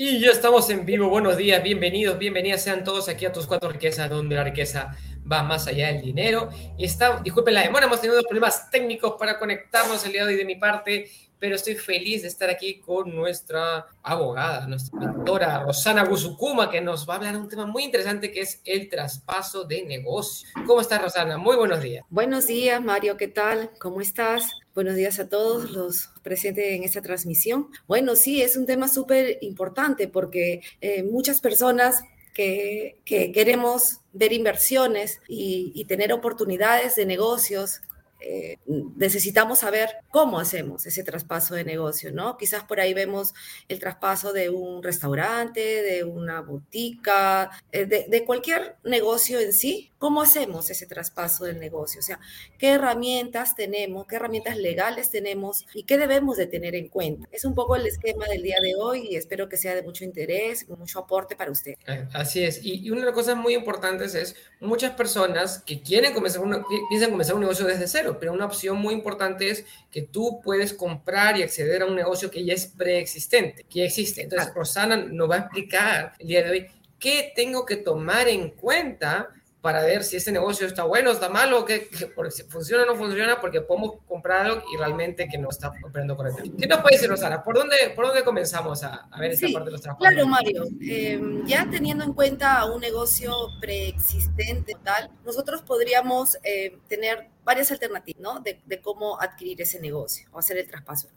Y 0.00 0.20
ya 0.20 0.30
estamos 0.30 0.70
en 0.70 0.86
vivo. 0.86 1.08
Buenos 1.08 1.36
días, 1.36 1.60
bienvenidos, 1.60 2.16
bienvenidas 2.20 2.62
sean 2.62 2.84
todos 2.84 3.08
aquí 3.08 3.26
a 3.26 3.32
tus 3.32 3.48
cuatro 3.48 3.68
riquezas, 3.68 4.08
donde 4.08 4.36
la 4.36 4.44
riqueza 4.44 4.96
va 5.30 5.42
más 5.42 5.66
allá 5.66 5.88
del 5.88 6.00
dinero. 6.00 6.50
Y 6.76 6.84
está, 6.84 7.18
disculpen 7.18 7.54
la 7.54 7.62
demora, 7.62 7.86
hemos 7.86 8.00
tenido 8.00 8.22
problemas 8.22 8.70
técnicos 8.70 9.14
para 9.18 9.40
conectarnos 9.40 10.06
el 10.06 10.12
día 10.12 10.24
de 10.24 10.34
hoy 10.34 10.38
de 10.38 10.44
mi 10.44 10.54
parte, 10.54 11.10
pero 11.40 11.56
estoy 11.56 11.74
feliz 11.74 12.22
de 12.22 12.28
estar 12.28 12.48
aquí 12.48 12.78
con 12.78 13.12
nuestra 13.12 13.86
abogada, 14.04 14.68
nuestra 14.68 15.00
doctora 15.00 15.64
Rosana 15.64 16.04
Guzukuma, 16.04 16.70
que 16.70 16.80
nos 16.80 17.08
va 17.08 17.14
a 17.14 17.16
hablar 17.16 17.32
de 17.34 17.40
un 17.40 17.48
tema 17.48 17.66
muy 17.66 17.82
interesante 17.82 18.30
que 18.30 18.42
es 18.42 18.62
el 18.66 18.88
traspaso 18.88 19.64
de 19.64 19.82
negocio. 19.82 20.48
¿Cómo 20.64 20.80
estás, 20.80 21.02
Rosana? 21.02 21.38
Muy 21.38 21.56
buenos 21.56 21.82
días. 21.82 22.04
Buenos 22.08 22.46
días, 22.46 22.80
Mario, 22.80 23.16
¿qué 23.16 23.26
tal? 23.26 23.72
¿Cómo 23.80 24.00
estás? 24.00 24.48
Buenos 24.78 24.94
días 24.94 25.18
a 25.18 25.28
todos 25.28 25.72
los 25.72 26.10
presentes 26.22 26.66
en 26.70 26.84
esta 26.84 27.02
transmisión. 27.02 27.66
Bueno, 27.88 28.14
sí, 28.14 28.42
es 28.42 28.56
un 28.56 28.64
tema 28.64 28.86
súper 28.86 29.38
importante 29.40 30.06
porque 30.06 30.60
eh, 30.80 31.02
muchas 31.02 31.40
personas 31.40 32.04
que, 32.32 33.00
que, 33.04 33.32
queremos 33.32 34.02
ver 34.12 34.32
inversiones 34.32 35.20
y 35.26 35.84
tener 35.86 36.12
oportunidades 36.12 36.94
de 36.94 37.06
negocios 37.06 37.80
eh, 38.20 38.58
necesitamos 38.66 39.60
saber 39.60 39.88
cómo 40.10 40.40
hacemos 40.40 40.86
ese 40.86 41.04
traspaso 41.04 41.54
de 41.54 41.64
negocio, 41.64 42.12
¿no? 42.12 42.36
Quizás 42.36 42.64
por 42.64 42.80
ahí 42.80 42.92
vemos 42.92 43.32
el 43.68 43.78
traspaso 43.78 44.32
de 44.32 44.50
un 44.50 44.82
restaurante, 44.82 45.60
de 45.82 46.04
una 46.04 46.40
botica, 46.40 47.50
eh, 47.70 47.86
de, 47.86 48.06
de, 48.08 48.24
cualquier 48.24 48.76
negocio 48.82 49.38
en 49.38 49.52
sí. 49.52 49.92
¿Cómo 49.98 50.22
hacemos 50.22 50.70
ese 50.70 50.86
traspaso 50.86 51.44
del 51.44 51.58
negocio? 51.58 52.00
O 52.00 52.02
sea, 52.02 52.20
¿qué 52.58 52.70
herramientas 52.70 53.54
tenemos? 53.56 54.06
¿Qué 54.06 54.16
herramientas 54.16 54.56
legales 54.56 55.10
tenemos? 55.10 55.66
¿Y 55.74 55.84
qué 55.84 55.96
debemos 55.96 56.36
de 56.36 56.46
tener 56.46 56.74
en 56.74 56.88
cuenta? 56.88 57.28
Es 57.32 57.44
un 57.44 57.54
poco 57.54 57.76
el 57.76 57.86
esquema 57.86 58.26
del 58.26 58.42
día 58.42 58.58
de 58.62 58.74
hoy 58.76 59.08
y 59.10 59.16
espero 59.16 59.48
que 59.48 59.56
sea 59.56 59.74
de 59.74 59.82
mucho 59.82 60.04
interés, 60.04 60.68
mucho 60.68 61.00
aporte 61.00 61.36
para 61.36 61.50
usted. 61.50 61.74
Eh, 61.86 62.08
así 62.12 62.44
es. 62.44 62.64
Y, 62.64 62.86
y 62.86 62.90
una 62.90 63.00
de 63.00 63.06
las 63.06 63.14
cosas 63.14 63.36
muy 63.36 63.54
importantes 63.54 64.14
es 64.14 64.36
muchas 64.60 64.92
personas 64.92 65.62
que 65.64 65.80
quieren 65.82 66.14
comenzar, 66.14 66.42
una, 66.42 66.64
piensan 66.88 67.10
comenzar 67.10 67.34
un 67.34 67.42
negocio 67.42 67.66
desde 67.66 67.86
cero 67.88 68.07
pero 68.16 68.32
una 68.32 68.46
opción 68.46 68.78
muy 68.78 68.94
importante 68.94 69.50
es 69.50 69.64
que 69.90 70.02
tú 70.02 70.40
puedes 70.42 70.72
comprar 70.72 71.36
y 71.36 71.42
acceder 71.42 71.82
a 71.82 71.86
un 71.86 71.96
negocio 71.96 72.30
que 72.30 72.44
ya 72.44 72.54
es 72.54 72.66
preexistente, 72.66 73.64
que 73.64 73.80
ya 73.80 73.84
existe. 73.84 74.22
Entonces, 74.22 74.54
Rosana 74.54 74.96
nos 74.96 75.28
va 75.28 75.34
a 75.34 75.38
explicar 75.40 76.14
el 76.18 76.28
día 76.28 76.42
de 76.42 76.50
hoy 76.50 76.66
qué 76.98 77.32
tengo 77.34 77.66
que 77.66 77.76
tomar 77.76 78.28
en 78.28 78.50
cuenta 78.50 79.30
para 79.60 79.82
ver 79.82 80.04
si 80.04 80.16
ese 80.16 80.30
negocio 80.30 80.66
está 80.66 80.84
bueno, 80.84 81.10
está 81.10 81.28
malo, 81.28 81.64
que, 81.64 81.88
que 81.88 82.06
funciona 82.48 82.84
o 82.84 82.86
no 82.86 82.94
funciona, 82.94 83.40
porque 83.40 83.60
podemos 83.60 83.94
comprar 84.06 84.46
algo 84.46 84.62
y 84.72 84.76
realmente 84.76 85.26
que 85.28 85.36
no 85.36 85.50
está 85.50 85.72
operando 85.84 86.16
correctamente. 86.16 86.56
¿Qué 86.56 86.66
nos 86.68 86.80
puede 86.80 86.96
decir, 86.96 87.10
Rosana? 87.10 87.42
¿Por 87.42 87.56
dónde, 87.56 87.76
por 87.94 88.06
dónde 88.06 88.22
comenzamos 88.22 88.84
a, 88.84 89.08
a 89.10 89.20
ver 89.20 89.32
esta 89.32 89.48
sí, 89.48 89.52
parte 89.52 89.66
de 89.66 89.72
los 89.72 89.80
trabajos? 89.80 90.06
Claro, 90.06 90.26
Mario. 90.26 90.64
Eh, 90.80 91.20
ya 91.46 91.68
teniendo 91.68 92.04
en 92.04 92.12
cuenta 92.12 92.64
un 92.66 92.80
negocio 92.80 93.34
preexistente, 93.60 94.76
tal, 94.84 95.10
nosotros 95.24 95.62
podríamos 95.62 96.38
eh, 96.44 96.78
tener 96.88 97.28
varias 97.44 97.72
alternativas, 97.72 98.20
¿no? 98.20 98.40
De, 98.40 98.60
de, 98.64 98.80
cómo 98.80 99.20
adquirir 99.20 99.60
ese 99.60 99.80
negocio 99.80 100.28
o 100.32 100.38
hacer 100.38 100.58
el 100.58 100.68
traspaso. 100.68 101.08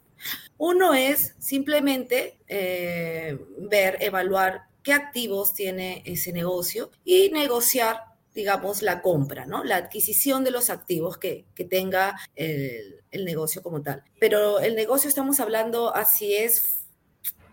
Uno 0.58 0.94
es 0.94 1.34
simplemente 1.38 2.38
eh, 2.48 3.38
ver, 3.58 3.98
evaluar 4.00 4.62
qué 4.82 4.92
activos 4.92 5.54
tiene 5.54 6.02
ese 6.04 6.32
negocio 6.32 6.90
y 7.04 7.30
negociar 7.30 8.11
digamos, 8.34 8.82
la 8.82 9.02
compra, 9.02 9.46
¿no? 9.46 9.64
La 9.64 9.76
adquisición 9.76 10.44
de 10.44 10.50
los 10.50 10.70
activos 10.70 11.18
que, 11.18 11.44
que 11.54 11.64
tenga 11.64 12.16
el, 12.34 13.02
el, 13.10 13.24
negocio 13.24 13.62
como 13.62 13.82
tal. 13.82 14.02
Pero 14.18 14.60
el 14.60 14.74
negocio 14.74 15.08
estamos 15.08 15.40
hablando 15.40 15.94
así 15.94 16.34
es 16.34 16.81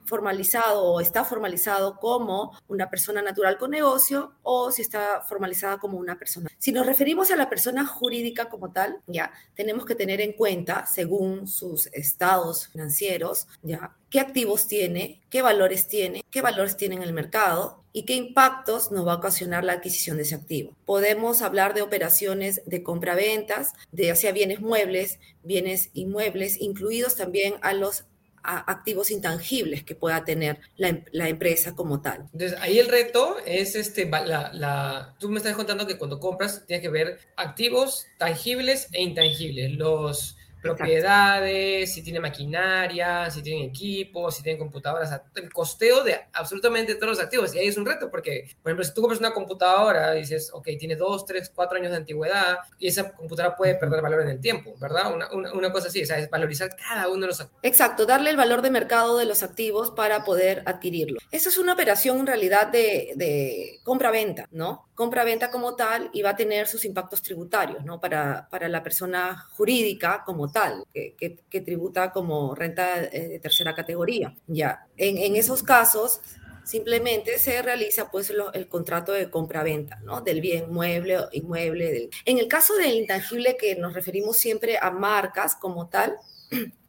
formalizado 0.09 0.83
o 0.83 0.99
está 0.99 1.23
formalizado 1.23 1.97
como 1.97 2.51
una 2.67 2.89
persona 2.89 3.21
natural 3.21 3.57
con 3.57 3.71
negocio 3.71 4.33
o 4.43 4.71
si 4.71 4.81
está 4.81 5.21
formalizada 5.21 5.77
como 5.77 5.97
una 5.97 6.17
persona. 6.17 6.49
Si 6.57 6.71
nos 6.71 6.85
referimos 6.85 7.31
a 7.31 7.35
la 7.35 7.49
persona 7.49 7.85
jurídica 7.85 8.49
como 8.49 8.71
tal, 8.71 8.97
ya 9.07 9.31
tenemos 9.55 9.85
que 9.85 9.95
tener 9.95 10.19
en 10.19 10.33
cuenta, 10.33 10.85
según 10.87 11.47
sus 11.47 11.87
estados 11.87 12.67
financieros, 12.67 13.47
ya 13.61 13.95
qué 14.09 14.19
activos 14.19 14.67
tiene, 14.67 15.21
qué 15.29 15.41
valores 15.41 15.87
tiene, 15.87 16.25
qué 16.31 16.41
valores 16.41 16.75
tiene 16.75 16.95
en 16.95 17.03
el 17.03 17.13
mercado 17.13 17.83
y 17.93 18.05
qué 18.05 18.13
impactos 18.13 18.91
nos 18.91 19.07
va 19.07 19.13
a 19.13 19.17
ocasionar 19.17 19.63
la 19.63 19.73
adquisición 19.73 20.17
de 20.17 20.23
ese 20.23 20.35
activo. 20.35 20.75
Podemos 20.85 21.41
hablar 21.41 21.73
de 21.73 21.81
operaciones 21.81 22.61
de 22.65 22.83
compra-ventas, 22.83 23.73
de 23.91 24.15
sea 24.15 24.31
bienes 24.31 24.61
muebles, 24.61 25.19
bienes 25.43 25.89
inmuebles, 25.93 26.59
incluidos 26.61 27.15
también 27.15 27.55
a 27.61 27.73
los 27.73 28.05
activos 28.43 29.11
intangibles 29.11 29.83
que 29.83 29.95
pueda 29.95 30.23
tener 30.23 30.59
la, 30.77 31.01
la, 31.11 31.29
empresa 31.29 31.75
como 31.75 32.01
tal. 32.01 32.27
Entonces, 32.33 32.57
ahí 32.61 32.79
el 32.79 32.87
reto 32.87 33.37
es, 33.45 33.75
este, 33.75 34.09
la, 34.09 34.51
la, 34.53 35.15
tú 35.19 35.29
me 35.29 35.37
estás 35.37 35.55
contando 35.55 35.87
que 35.87 35.97
cuando 35.97 36.19
compras 36.19 36.65
tienes 36.65 36.81
que 36.81 36.89
ver 36.89 37.19
activos 37.35 38.07
tangibles 38.17 38.87
e 38.91 39.01
intangibles. 39.03 39.71
Los, 39.73 40.37
propiedades, 40.61 41.79
Exacto. 41.81 41.93
si 41.93 42.03
tiene 42.03 42.19
maquinaria, 42.19 43.29
si 43.29 43.41
tiene 43.41 43.65
equipos, 43.65 44.35
si 44.35 44.43
tiene 44.43 44.59
computadoras, 44.59 45.21
el 45.35 45.51
costeo 45.51 46.03
de 46.03 46.19
absolutamente 46.33 46.95
todos 46.95 47.17
los 47.17 47.19
activos. 47.19 47.53
Y 47.55 47.59
ahí 47.59 47.67
es 47.67 47.77
un 47.77 47.85
reto, 47.85 48.09
porque, 48.09 48.49
por 48.61 48.71
ejemplo, 48.71 48.83
si 48.83 48.93
tú 48.93 49.01
compras 49.01 49.19
una 49.19 49.33
computadora 49.33 50.11
dices, 50.13 50.51
ok, 50.53 50.67
tiene 50.77 50.95
dos, 50.95 51.25
tres, 51.25 51.51
cuatro 51.53 51.77
años 51.77 51.91
de 51.91 51.97
antigüedad, 51.97 52.59
y 52.77 52.87
esa 52.87 53.11
computadora 53.11 53.55
puede 53.55 53.75
perder 53.75 54.01
valor 54.01 54.21
en 54.21 54.29
el 54.29 54.39
tiempo, 54.39 54.75
¿verdad? 54.79 55.13
Una, 55.13 55.31
una, 55.31 55.53
una 55.53 55.71
cosa 55.71 55.87
así, 55.87 56.03
o 56.03 56.05
sea, 56.05 56.17
es 56.17 56.29
valorizar 56.29 56.75
cada 56.75 57.07
uno 57.07 57.21
de 57.21 57.27
los 57.27 57.41
activos. 57.41 57.59
Exacto, 57.63 58.05
darle 58.05 58.29
el 58.29 58.37
valor 58.37 58.61
de 58.61 58.71
mercado 58.71 59.17
de 59.17 59.25
los 59.25 59.43
activos 59.43 59.91
para 59.91 60.23
poder 60.23 60.63
adquirirlo. 60.65 61.19
Eso 61.31 61.49
es 61.49 61.57
una 61.57 61.73
operación 61.73 62.19
en 62.19 62.27
realidad 62.27 62.67
de, 62.67 63.13
de 63.15 63.79
compra-venta, 63.83 64.47
¿no? 64.51 64.88
Compra-venta 64.99 65.49
como 65.49 65.77
tal 65.77 66.09
y 66.11 66.21
va 66.23 66.31
a 66.31 66.35
tener 66.35 66.67
sus 66.67 66.83
impactos 66.83 67.21
tributarios, 67.21 67.85
¿no? 67.85 68.01
Para, 68.01 68.49
para 68.49 68.67
la 68.67 68.83
persona 68.83 69.47
jurídica 69.53 70.23
como 70.25 70.51
tal, 70.51 70.83
que, 70.93 71.61
tributa 71.61 72.11
como 72.11 72.53
renta 72.53 73.05
eh, 73.05 73.29
de 73.29 73.39
tercera 73.39 73.73
categoría. 73.73 74.35
Ya, 74.45 74.87
en, 74.97 75.37
esos 75.37 75.63
casos, 75.63 76.19
simplemente 76.65 77.39
se 77.39 77.61
realiza 77.61 78.11
pues 78.11 78.29
el 78.53 78.67
contrato 78.67 79.13
de 79.13 79.29
compra-venta, 79.29 80.01
¿no? 80.03 80.19
Del 80.19 80.41
bien 80.41 80.69
mueble 80.69 81.17
o 81.17 81.29
inmueble. 81.31 82.09
En 82.25 82.37
el 82.37 82.49
caso 82.49 82.75
del 82.75 82.95
intangible 82.95 83.55
que 83.57 83.77
nos 83.77 83.93
referimos 83.93 84.35
siempre 84.35 84.77
a 84.81 84.91
marcas 84.91 85.55
como 85.55 85.87
tal, 85.87 86.17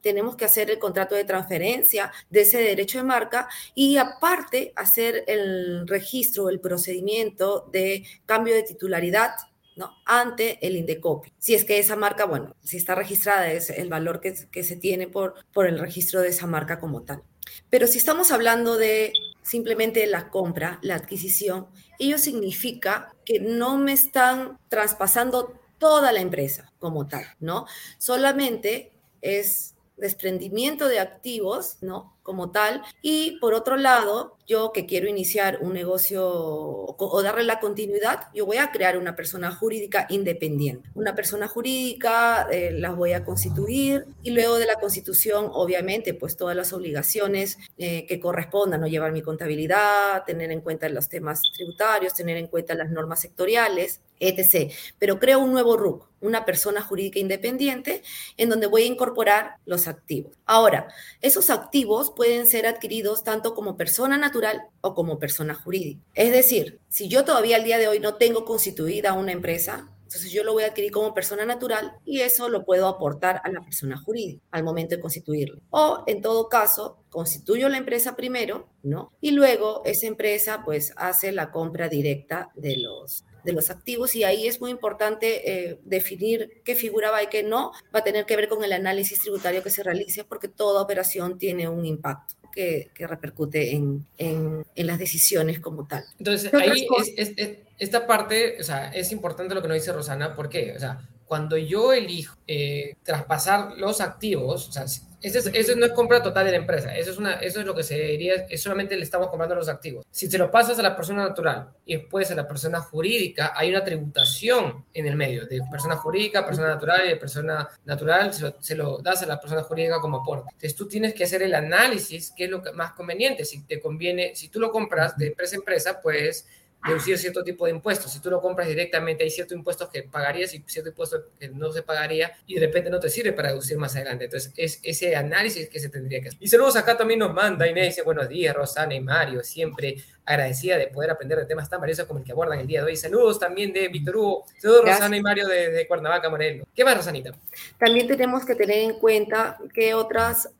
tenemos 0.02 0.36
que 0.36 0.44
hacer 0.44 0.70
el 0.70 0.78
contrato 0.78 1.14
de 1.14 1.24
transferencia 1.24 2.12
de 2.30 2.42
ese 2.42 2.58
derecho 2.58 2.98
de 2.98 3.04
marca 3.04 3.48
y 3.74 3.96
aparte 3.96 4.72
hacer 4.76 5.24
el 5.26 5.86
registro, 5.86 6.48
el 6.48 6.60
procedimiento 6.60 7.68
de 7.72 8.04
cambio 8.26 8.54
de 8.54 8.62
titularidad 8.62 9.32
¿no? 9.76 9.92
ante 10.04 10.58
el 10.66 10.76
Indecopi. 10.76 11.32
Si 11.38 11.54
es 11.54 11.64
que 11.64 11.78
esa 11.78 11.96
marca, 11.96 12.24
bueno, 12.24 12.54
si 12.62 12.76
está 12.76 12.94
registrada, 12.94 13.50
es 13.52 13.70
el 13.70 13.88
valor 13.88 14.20
que, 14.20 14.34
se 14.34 14.76
tiene 14.76 15.06
por, 15.06 15.34
por 15.52 15.66
el 15.66 15.78
registro 15.78 16.20
de 16.20 16.28
esa 16.28 16.46
marca 16.46 16.80
como 16.80 17.02
tal. 17.02 17.22
Pero 17.68 17.86
si 17.86 17.98
estamos 17.98 18.30
hablando 18.30 18.76
de 18.76 19.12
simplemente 19.42 20.06
la 20.06 20.30
compra, 20.30 20.78
la 20.82 20.96
adquisición, 20.96 21.66
ello 21.98 22.18
significa 22.18 23.14
que 23.24 23.40
no 23.40 23.78
me 23.78 23.92
están 23.92 24.58
traspasando 24.68 25.60
toda 25.78 26.12
la 26.12 26.20
empresa 26.20 26.72
como 26.78 27.08
tal, 27.08 27.24
¿no? 27.40 27.66
Solamente 27.98 28.92
es 29.22 29.74
desprendimiento 30.00 30.88
de 30.88 30.98
activos, 30.98 31.76
¿no? 31.82 32.18
Como 32.30 32.52
tal. 32.52 32.82
Y 33.02 33.40
por 33.40 33.54
otro 33.54 33.76
lado, 33.76 34.38
yo 34.46 34.70
que 34.70 34.86
quiero 34.86 35.08
iniciar 35.08 35.58
un 35.62 35.72
negocio 35.72 36.28
o, 36.28 37.22
darle 37.24 37.42
la 37.42 37.58
continuidad, 37.58 38.28
yo 38.32 38.46
voy 38.46 38.58
a 38.58 38.70
crear 38.70 38.96
una 38.98 39.16
persona 39.16 39.50
jurídica 39.50 40.06
independiente. 40.10 40.88
Una 40.94 41.16
persona 41.16 41.48
jurídica 41.48 42.46
eh, 42.52 42.70
la 42.70 42.90
voy 42.90 43.14
a 43.14 43.24
constituir 43.24 44.06
y 44.22 44.30
luego 44.30 44.58
de 44.58 44.66
la 44.66 44.76
constitución, 44.76 45.48
obviamente, 45.52 46.14
pues 46.14 46.36
todas 46.36 46.54
las 46.54 46.72
obligaciones 46.72 47.58
eh, 47.78 48.06
que 48.06 48.20
correspondan, 48.20 48.80
¿no? 48.80 48.86
Llevar 48.86 49.10
mi 49.10 49.22
contabilidad, 49.22 50.22
tener 50.24 50.52
en 50.52 50.60
cuenta 50.60 50.88
los 50.88 51.08
temas 51.08 51.42
tributarios, 51.52 52.14
tener 52.14 52.36
en 52.36 52.46
cuenta 52.46 52.74
las 52.74 52.90
normas 52.90 53.20
sectoriales, 53.20 54.02
etc. 54.20 54.72
Pero 54.98 55.18
creo 55.18 55.38
un 55.40 55.52
nuevo 55.52 55.76
RUC, 55.76 56.06
una 56.20 56.44
persona 56.44 56.82
jurídica 56.82 57.18
independiente, 57.18 58.02
en 58.36 58.48
donde 58.48 58.66
voy 58.66 58.82
a 58.82 58.86
incorporar 58.86 59.56
los 59.64 59.88
activos. 59.88 60.36
Ahora, 60.44 60.88
esos 61.20 61.50
activos 61.50 62.10
pueden 62.20 62.46
ser 62.46 62.66
adquiridos 62.66 63.24
tanto 63.24 63.54
como 63.54 63.78
persona 63.78 64.18
natural 64.18 64.64
o 64.82 64.94
como 64.94 65.18
persona 65.18 65.54
jurídica. 65.54 66.02
Es 66.12 66.30
decir, 66.32 66.78
si 66.90 67.08
yo 67.08 67.24
todavía 67.24 67.56
al 67.56 67.64
día 67.64 67.78
de 67.78 67.88
hoy 67.88 67.98
no 67.98 68.16
tengo 68.16 68.44
constituida 68.44 69.14
una 69.14 69.32
empresa, 69.32 69.88
entonces 70.02 70.30
yo 70.30 70.44
lo 70.44 70.52
voy 70.52 70.64
a 70.64 70.66
adquirir 70.66 70.92
como 70.92 71.14
persona 71.14 71.46
natural 71.46 71.94
y 72.04 72.20
eso 72.20 72.50
lo 72.50 72.66
puedo 72.66 72.88
aportar 72.88 73.40
a 73.42 73.50
la 73.50 73.62
persona 73.62 73.96
jurídica 73.96 74.42
al 74.50 74.64
momento 74.64 74.96
de 74.96 75.00
constituirlo. 75.00 75.62
O 75.70 76.04
en 76.06 76.20
todo 76.20 76.50
caso, 76.50 76.98
constituyo 77.08 77.70
la 77.70 77.78
empresa 77.78 78.16
primero, 78.16 78.68
¿no? 78.82 79.14
Y 79.22 79.30
luego 79.30 79.80
esa 79.86 80.06
empresa 80.06 80.60
pues 80.62 80.92
hace 80.96 81.32
la 81.32 81.50
compra 81.50 81.88
directa 81.88 82.50
de 82.54 82.76
los 82.76 83.24
de 83.44 83.52
los 83.52 83.70
activos 83.70 84.14
y 84.14 84.24
ahí 84.24 84.46
es 84.46 84.60
muy 84.60 84.70
importante 84.70 85.50
eh, 85.50 85.78
definir 85.84 86.60
qué 86.64 86.74
figura 86.74 87.10
va 87.10 87.22
y 87.22 87.28
qué 87.28 87.42
no. 87.42 87.72
Va 87.94 88.00
a 88.00 88.04
tener 88.04 88.26
que 88.26 88.36
ver 88.36 88.48
con 88.48 88.64
el 88.64 88.72
análisis 88.72 89.20
tributario 89.20 89.62
que 89.62 89.70
se 89.70 89.82
realice 89.82 90.24
porque 90.24 90.48
toda 90.48 90.82
operación 90.82 91.38
tiene 91.38 91.68
un 91.68 91.84
impacto. 91.84 92.34
que, 92.52 92.90
repercute 92.98 93.74
en, 93.74 94.06
en, 94.18 94.64
las 94.76 94.98
decisiones 94.98 95.60
como 95.60 95.86
tal. 95.86 96.04
Entonces, 96.18 96.52
ahí 96.52 96.86
es, 97.16 97.32
esta 97.78 98.06
parte, 98.06 98.56
o 98.60 98.64
sea, 98.64 98.88
es 98.88 99.10
importante 99.12 99.54
lo 99.54 99.62
que 99.62 99.68
nos 99.68 99.76
dice 99.76 99.92
Rosana, 99.92 100.34
¿por 100.34 100.48
qué? 100.48 100.74
O 100.76 100.78
sea, 100.78 101.08
cuando 101.24 101.56
yo 101.56 101.92
elijo 101.92 102.36
eh, 102.46 102.96
traspasar 103.04 103.78
los 103.78 104.00
activos, 104.00 104.68
o 104.68 104.72
sea, 104.72 104.84
eso, 105.22 105.76
no 105.76 105.86
es 105.86 105.92
compra 105.92 106.22
total 106.22 106.46
de 106.46 106.52
la 106.52 106.56
empresa, 106.58 106.96
eso 106.96 107.10
es, 107.10 107.18
una, 107.18 107.34
eso 107.34 107.60
es 107.60 107.66
lo 107.66 107.74
que 107.74 107.82
se 107.82 107.98
diría, 107.98 108.46
es 108.48 108.62
solamente 108.62 108.96
le 108.96 109.02
estamos 109.02 109.28
comprando 109.28 109.54
los 109.54 109.68
activos. 109.68 110.06
Si 110.10 110.30
se 110.30 110.38
lo 110.38 110.50
pasas 110.50 110.78
a 110.78 110.82
la 110.82 110.96
persona 110.96 111.26
natural 111.28 111.70
y 111.84 111.96
después 111.96 112.30
a 112.30 112.34
la 112.34 112.48
persona 112.48 112.80
jurídica, 112.80 113.52
hay 113.54 113.70
una 113.70 113.84
tributación 113.84 114.84
en 114.94 115.06
el 115.06 115.16
medio, 115.16 115.46
de 115.46 115.60
persona 115.70 115.96
jurídica, 115.96 116.46
persona 116.46 116.68
natural 116.68 117.02
y 117.06 117.08
de 117.10 117.16
persona 117.16 117.68
natural 117.84 118.32
se 118.32 118.42
lo, 118.42 118.54
se 118.60 118.74
lo 118.74 118.98
das 118.98 119.22
a 119.22 119.26
la 119.26 119.40
persona 119.40 119.62
jurídica 119.62 120.00
como 120.00 120.18
aporte. 120.18 120.50
Entonces 120.52 120.74
tú 120.74 120.88
tienes 120.88 121.14
que 121.14 121.24
hacer 121.24 121.42
el 121.42 121.54
análisis, 121.54 122.32
qué 122.36 122.44
es 122.44 122.50
lo 122.50 122.62
más 122.74 122.92
conveniente, 122.92 123.44
si 123.44 123.62
te 123.64 123.80
conviene, 123.80 124.34
si 124.34 124.48
tú 124.48 124.60
lo 124.60 124.70
compras 124.70 125.16
de 125.16 125.28
empresa 125.28 125.56
a 125.56 125.58
empresa, 125.58 126.00
pues 126.00 126.46
deducir 126.86 127.18
cierto 127.18 127.42
tipo 127.42 127.66
de 127.66 127.72
impuestos. 127.72 128.12
Si 128.12 128.20
tú 128.20 128.30
lo 128.30 128.40
compras 128.40 128.68
directamente, 128.68 129.24
hay 129.24 129.30
ciertos 129.30 129.56
impuestos 129.56 129.88
que 129.88 130.02
pagarías 130.02 130.54
y 130.54 130.62
ciertos 130.66 130.92
impuestos 130.92 131.24
que 131.38 131.48
no 131.48 131.72
se 131.72 131.82
pagaría 131.82 132.32
y 132.46 132.54
de 132.54 132.66
repente 132.66 132.90
no 132.90 133.00
te 133.00 133.10
sirve 133.10 133.32
para 133.32 133.50
deducir 133.50 133.76
más 133.76 133.94
adelante. 133.96 134.24
Entonces, 134.24 134.52
es 134.56 134.80
ese 134.82 135.14
análisis 135.16 135.68
que 135.68 135.78
se 135.78 135.88
tendría 135.88 136.20
que 136.20 136.28
hacer. 136.28 136.42
Y 136.42 136.48
saludos 136.48 136.76
acá 136.76 136.96
también 136.96 137.20
nos 137.20 137.34
manda 137.34 137.68
Inés, 137.68 137.88
dice 137.88 138.02
buenos 138.02 138.28
días, 138.28 138.54
Rosana 138.54 138.94
y 138.94 139.00
Mario, 139.00 139.42
siempre 139.42 139.96
agradecida 140.24 140.78
de 140.78 140.86
poder 140.86 141.10
aprender 141.10 141.38
de 141.38 141.46
temas 141.46 141.68
tan 141.68 141.80
valiosos 141.80 142.06
como 142.06 142.20
el 142.20 142.24
que 142.24 142.32
abordan 142.32 142.60
el 142.60 142.66
día 142.66 142.80
de 142.80 142.86
hoy. 142.86 142.96
Saludos 142.96 143.38
también 143.38 143.72
de 143.72 143.88
Víctor 143.88 144.16
Hugo, 144.16 144.44
saludos 144.58 144.84
Rosana 144.84 145.16
y 145.16 145.22
Mario 145.22 145.48
de, 145.48 145.70
de 145.70 145.86
Cuernavaca, 145.86 146.30
Morelos. 146.30 146.66
¿Qué 146.74 146.84
más, 146.84 146.96
Rosanita? 146.96 147.32
También 147.78 148.06
tenemos 148.06 148.44
que 148.44 148.54
tener 148.54 148.78
en 148.78 148.98
cuenta 148.98 149.58
que 149.74 149.94
otras 149.94 150.50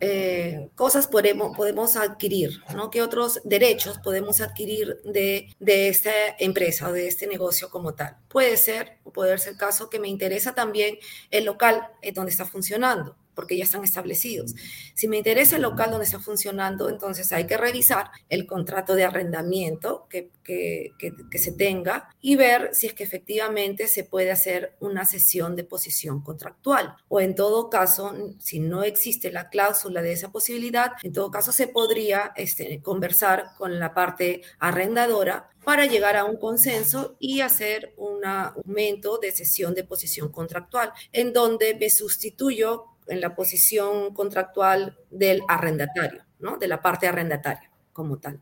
eh, 0.00 0.70
cosas 0.74 1.06
podemos, 1.06 1.56
podemos 1.56 1.96
adquirir, 1.96 2.62
¿no? 2.74 2.90
¿Qué 2.90 3.02
otros 3.02 3.40
derechos 3.44 3.98
podemos 3.98 4.40
adquirir 4.40 5.00
de, 5.04 5.54
de 5.58 5.88
esta 5.88 6.10
empresa 6.38 6.88
o 6.88 6.92
de 6.92 7.06
este 7.06 7.26
negocio 7.26 7.70
como 7.70 7.94
tal? 7.94 8.16
Puede 8.28 8.56
ser, 8.56 8.98
o 9.04 9.12
puede 9.12 9.36
ser 9.38 9.52
el 9.52 9.58
caso 9.58 9.90
que 9.90 10.00
me 10.00 10.08
interesa 10.08 10.54
también 10.54 10.98
el 11.30 11.44
local 11.44 11.88
en 12.02 12.14
donde 12.14 12.30
está 12.30 12.46
funcionando 12.46 13.16
porque 13.34 13.56
ya 13.56 13.64
están 13.64 13.84
establecidos. 13.84 14.54
Si 14.94 15.08
me 15.08 15.18
interesa 15.18 15.56
el 15.56 15.62
local 15.62 15.90
donde 15.90 16.04
está 16.04 16.20
funcionando, 16.20 16.88
entonces 16.88 17.32
hay 17.32 17.46
que 17.46 17.56
revisar 17.56 18.10
el 18.28 18.46
contrato 18.46 18.94
de 18.94 19.04
arrendamiento 19.04 20.06
que, 20.08 20.30
que, 20.44 20.92
que, 21.30 21.38
se 21.38 21.52
tenga 21.52 22.08
y 22.20 22.36
ver 22.36 22.70
si 22.72 22.86
es 22.86 22.94
que 22.94 23.04
efectivamente 23.04 23.86
se 23.86 24.04
puede 24.04 24.30
hacer 24.30 24.74
una 24.80 25.04
sesión 25.04 25.56
de 25.56 25.64
posición 25.64 26.22
contractual. 26.22 26.96
O 27.08 27.20
en 27.20 27.34
todo 27.34 27.70
caso, 27.70 28.14
si 28.38 28.58
no 28.58 28.82
existe 28.82 29.30
la 29.30 29.48
cláusula 29.48 30.02
de 30.02 30.12
esa 30.12 30.32
posibilidad, 30.32 30.92
en 31.02 31.12
todo 31.12 31.30
caso 31.30 31.52
se 31.52 31.68
podría 31.68 32.32
este, 32.36 32.80
conversar 32.82 33.50
con 33.56 33.78
la 33.78 33.94
parte 33.94 34.42
arrendadora 34.58 35.50
para 35.64 35.86
llegar 35.86 36.16
a 36.16 36.24
un 36.24 36.36
consenso 36.36 37.16
y 37.18 37.40
hacer 37.40 37.92
un 37.96 38.24
aumento 38.24 39.18
de 39.18 39.30
sesión 39.30 39.74
de 39.74 39.84
posición 39.84 40.30
contractual, 40.30 40.92
en 41.12 41.32
donde 41.32 41.74
me 41.74 41.90
sustituyo 41.90 42.86
en 43.06 43.20
la 43.20 43.34
posición 43.34 44.14
contractual 44.14 44.98
del 45.10 45.42
arrendatario, 45.48 46.24
¿no? 46.38 46.58
de 46.58 46.68
la 46.68 46.80
parte 46.82 47.06
arrendataria 47.06 47.70
como 47.92 48.18
tal. 48.18 48.40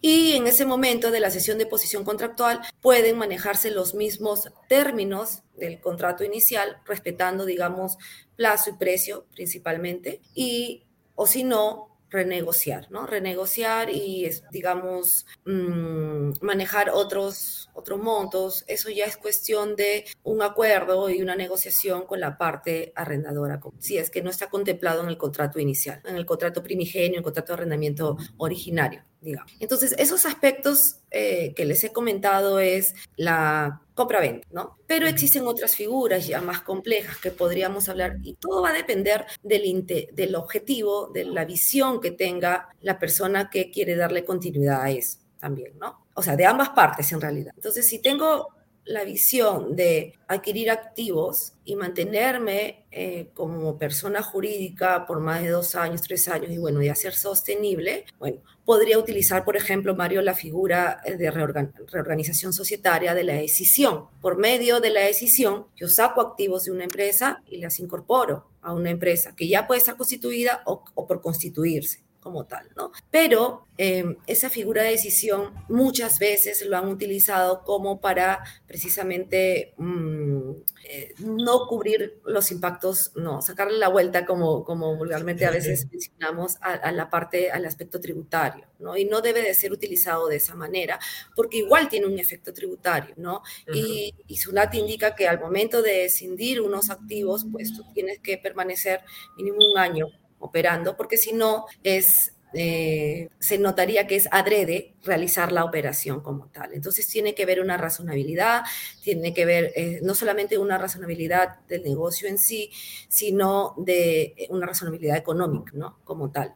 Y 0.00 0.32
en 0.32 0.46
ese 0.46 0.64
momento 0.64 1.10
de 1.10 1.20
la 1.20 1.30
sesión 1.30 1.58
de 1.58 1.66
posición 1.66 2.04
contractual 2.04 2.60
pueden 2.80 3.18
manejarse 3.18 3.70
los 3.70 3.94
mismos 3.94 4.50
términos 4.68 5.42
del 5.56 5.80
contrato 5.80 6.24
inicial, 6.24 6.78
respetando, 6.84 7.44
digamos, 7.44 7.98
plazo 8.36 8.70
y 8.70 8.72
precio 8.74 9.26
principalmente, 9.34 10.20
y 10.34 10.84
o 11.14 11.26
si 11.26 11.44
no, 11.44 11.97
renegociar, 12.10 12.90
¿no? 12.90 13.06
Renegociar 13.06 13.90
y, 13.90 14.28
digamos, 14.50 15.26
mm, 15.44 16.32
manejar 16.40 16.90
otros, 16.90 17.70
otros 17.74 18.00
montos. 18.00 18.64
Eso 18.66 18.90
ya 18.90 19.04
es 19.04 19.16
cuestión 19.16 19.76
de 19.76 20.04
un 20.22 20.42
acuerdo 20.42 21.10
y 21.10 21.22
una 21.22 21.36
negociación 21.36 22.06
con 22.06 22.20
la 22.20 22.38
parte 22.38 22.92
arrendadora, 22.94 23.60
si 23.78 23.98
es 23.98 24.10
que 24.10 24.22
no 24.22 24.30
está 24.30 24.48
contemplado 24.48 25.02
en 25.02 25.08
el 25.08 25.18
contrato 25.18 25.58
inicial, 25.58 26.00
en 26.04 26.16
el 26.16 26.26
contrato 26.26 26.62
primigenio, 26.62 27.08
en 27.08 27.16
el 27.16 27.22
contrato 27.22 27.52
de 27.52 27.54
arrendamiento 27.54 28.16
originario. 28.36 29.07
Digamos. 29.20 29.52
Entonces, 29.58 29.94
esos 29.98 30.26
aspectos 30.26 31.00
eh, 31.10 31.52
que 31.54 31.64
les 31.64 31.82
he 31.82 31.92
comentado 31.92 32.60
es 32.60 32.94
la 33.16 33.82
compra-venta, 33.94 34.46
¿no? 34.52 34.78
Pero 34.86 35.08
existen 35.08 35.44
otras 35.46 35.74
figuras 35.74 36.26
ya 36.28 36.40
más 36.40 36.60
complejas 36.60 37.18
que 37.18 37.32
podríamos 37.32 37.88
hablar 37.88 38.18
y 38.22 38.34
todo 38.34 38.62
va 38.62 38.70
a 38.70 38.74
depender 38.74 39.26
del, 39.42 39.84
del 40.12 40.34
objetivo, 40.36 41.08
de 41.08 41.24
la 41.24 41.44
visión 41.44 42.00
que 42.00 42.12
tenga 42.12 42.68
la 42.80 42.98
persona 43.00 43.50
que 43.50 43.72
quiere 43.72 43.96
darle 43.96 44.24
continuidad 44.24 44.82
a 44.82 44.90
eso 44.90 45.18
también, 45.40 45.76
¿no? 45.78 46.06
O 46.14 46.22
sea, 46.22 46.36
de 46.36 46.46
ambas 46.46 46.70
partes 46.70 47.10
en 47.12 47.20
realidad. 47.20 47.52
Entonces, 47.56 47.88
si 47.88 48.00
tengo 48.00 48.48
la 48.88 49.04
visión 49.04 49.76
de 49.76 50.14
adquirir 50.26 50.70
activos 50.70 51.52
y 51.64 51.76
mantenerme 51.76 52.86
eh, 52.90 53.28
como 53.34 53.78
persona 53.78 54.22
jurídica 54.22 55.06
por 55.06 55.20
más 55.20 55.42
de 55.42 55.50
dos 55.50 55.74
años, 55.74 56.00
tres 56.00 56.26
años 56.26 56.50
y 56.50 56.58
bueno, 56.58 56.80
de 56.80 56.90
hacer 56.90 57.14
sostenible, 57.14 58.06
bueno, 58.18 58.38
podría 58.64 58.98
utilizar, 58.98 59.44
por 59.44 59.56
ejemplo, 59.56 59.94
Mario, 59.94 60.22
la 60.22 60.34
figura 60.34 61.02
de 61.06 61.30
reorganización 61.30 62.52
societaria 62.54 63.14
de 63.14 63.24
la 63.24 63.34
decisión. 63.34 64.06
Por 64.22 64.38
medio 64.38 64.80
de 64.80 64.90
la 64.90 65.02
decisión, 65.02 65.66
yo 65.76 65.88
saco 65.88 66.22
activos 66.22 66.64
de 66.64 66.72
una 66.72 66.84
empresa 66.84 67.42
y 67.46 67.58
las 67.58 67.78
incorporo 67.80 68.48
a 68.62 68.72
una 68.72 68.90
empresa 68.90 69.34
que 69.36 69.48
ya 69.48 69.66
puede 69.66 69.80
estar 69.80 69.96
constituida 69.96 70.62
o 70.64 71.06
por 71.06 71.20
constituirse 71.20 72.07
como 72.28 72.44
tal, 72.44 72.68
¿no? 72.76 72.92
Pero 73.10 73.66
em, 73.78 74.16
esa 74.26 74.50
figura 74.50 74.82
de 74.82 74.90
decisión 74.90 75.54
muchas 75.70 76.18
veces 76.18 76.62
lo 76.66 76.76
han 76.76 76.88
utilizado 76.88 77.64
como 77.64 78.02
para 78.02 78.44
precisamente 78.66 79.72
mm, 79.78 80.50
eh, 80.90 81.14
no 81.20 81.66
cubrir 81.66 82.20
los 82.26 82.50
impactos, 82.50 83.12
no, 83.14 83.40
sacarle 83.40 83.78
la 83.78 83.88
vuelta 83.88 84.26
como, 84.26 84.62
como 84.62 84.94
vulgarmente 84.96 85.46
a 85.46 85.50
veces 85.50 85.86
mencionamos 85.90 86.58
a, 86.60 86.92
la 86.92 87.08
parte, 87.08 87.50
al 87.50 87.64
aspecto 87.64 87.98
tributario, 87.98 88.66
¿no? 88.78 88.94
Y 88.94 89.06
no 89.06 89.22
debe 89.22 89.40
de 89.40 89.54
ser 89.54 89.72
utilizado 89.72 90.28
de 90.28 90.36
esa 90.36 90.54
manera, 90.54 90.98
porque 91.34 91.56
igual 91.56 91.88
tiene 91.88 92.08
un 92.08 92.18
efecto 92.18 92.52
tributario, 92.52 93.14
¿no? 93.16 93.42
Y, 93.72 94.14
y 94.26 94.36
SUNAT 94.36 94.74
indica 94.74 95.14
que 95.14 95.26
al 95.28 95.40
momento 95.40 95.80
de 95.80 96.04
escindir 96.04 96.60
unos 96.60 96.90
activos, 96.90 97.46
pues 97.50 97.72
tú 97.74 97.84
tienes 97.94 98.18
que 98.18 98.36
permanecer 98.36 99.00
mínimo 99.38 99.56
un 99.72 99.78
año 99.78 100.08
operando, 100.38 100.96
porque 100.96 101.16
si 101.16 101.32
no 101.32 101.66
es 101.82 102.32
eh, 102.54 103.28
se 103.38 103.58
notaría 103.58 104.06
que 104.06 104.16
es 104.16 104.26
adrede 104.30 104.94
realizar 105.04 105.52
la 105.52 105.64
operación 105.64 106.22
como 106.22 106.46
tal. 106.48 106.72
Entonces 106.72 107.06
tiene 107.06 107.34
que 107.34 107.44
ver 107.44 107.60
una 107.60 107.76
razonabilidad, 107.76 108.62
tiene 109.02 109.34
que 109.34 109.44
ver 109.44 109.72
eh, 109.76 110.00
no 110.02 110.14
solamente 110.14 110.56
una 110.56 110.78
razonabilidad 110.78 111.60
del 111.68 111.82
negocio 111.82 112.26
en 112.26 112.38
sí, 112.38 112.70
sino 113.08 113.74
de 113.76 114.34
eh, 114.36 114.46
una 114.48 114.66
razonabilidad 114.66 115.18
económica, 115.18 115.72
¿no? 115.74 115.98
Como 116.04 116.30
tal. 116.30 116.54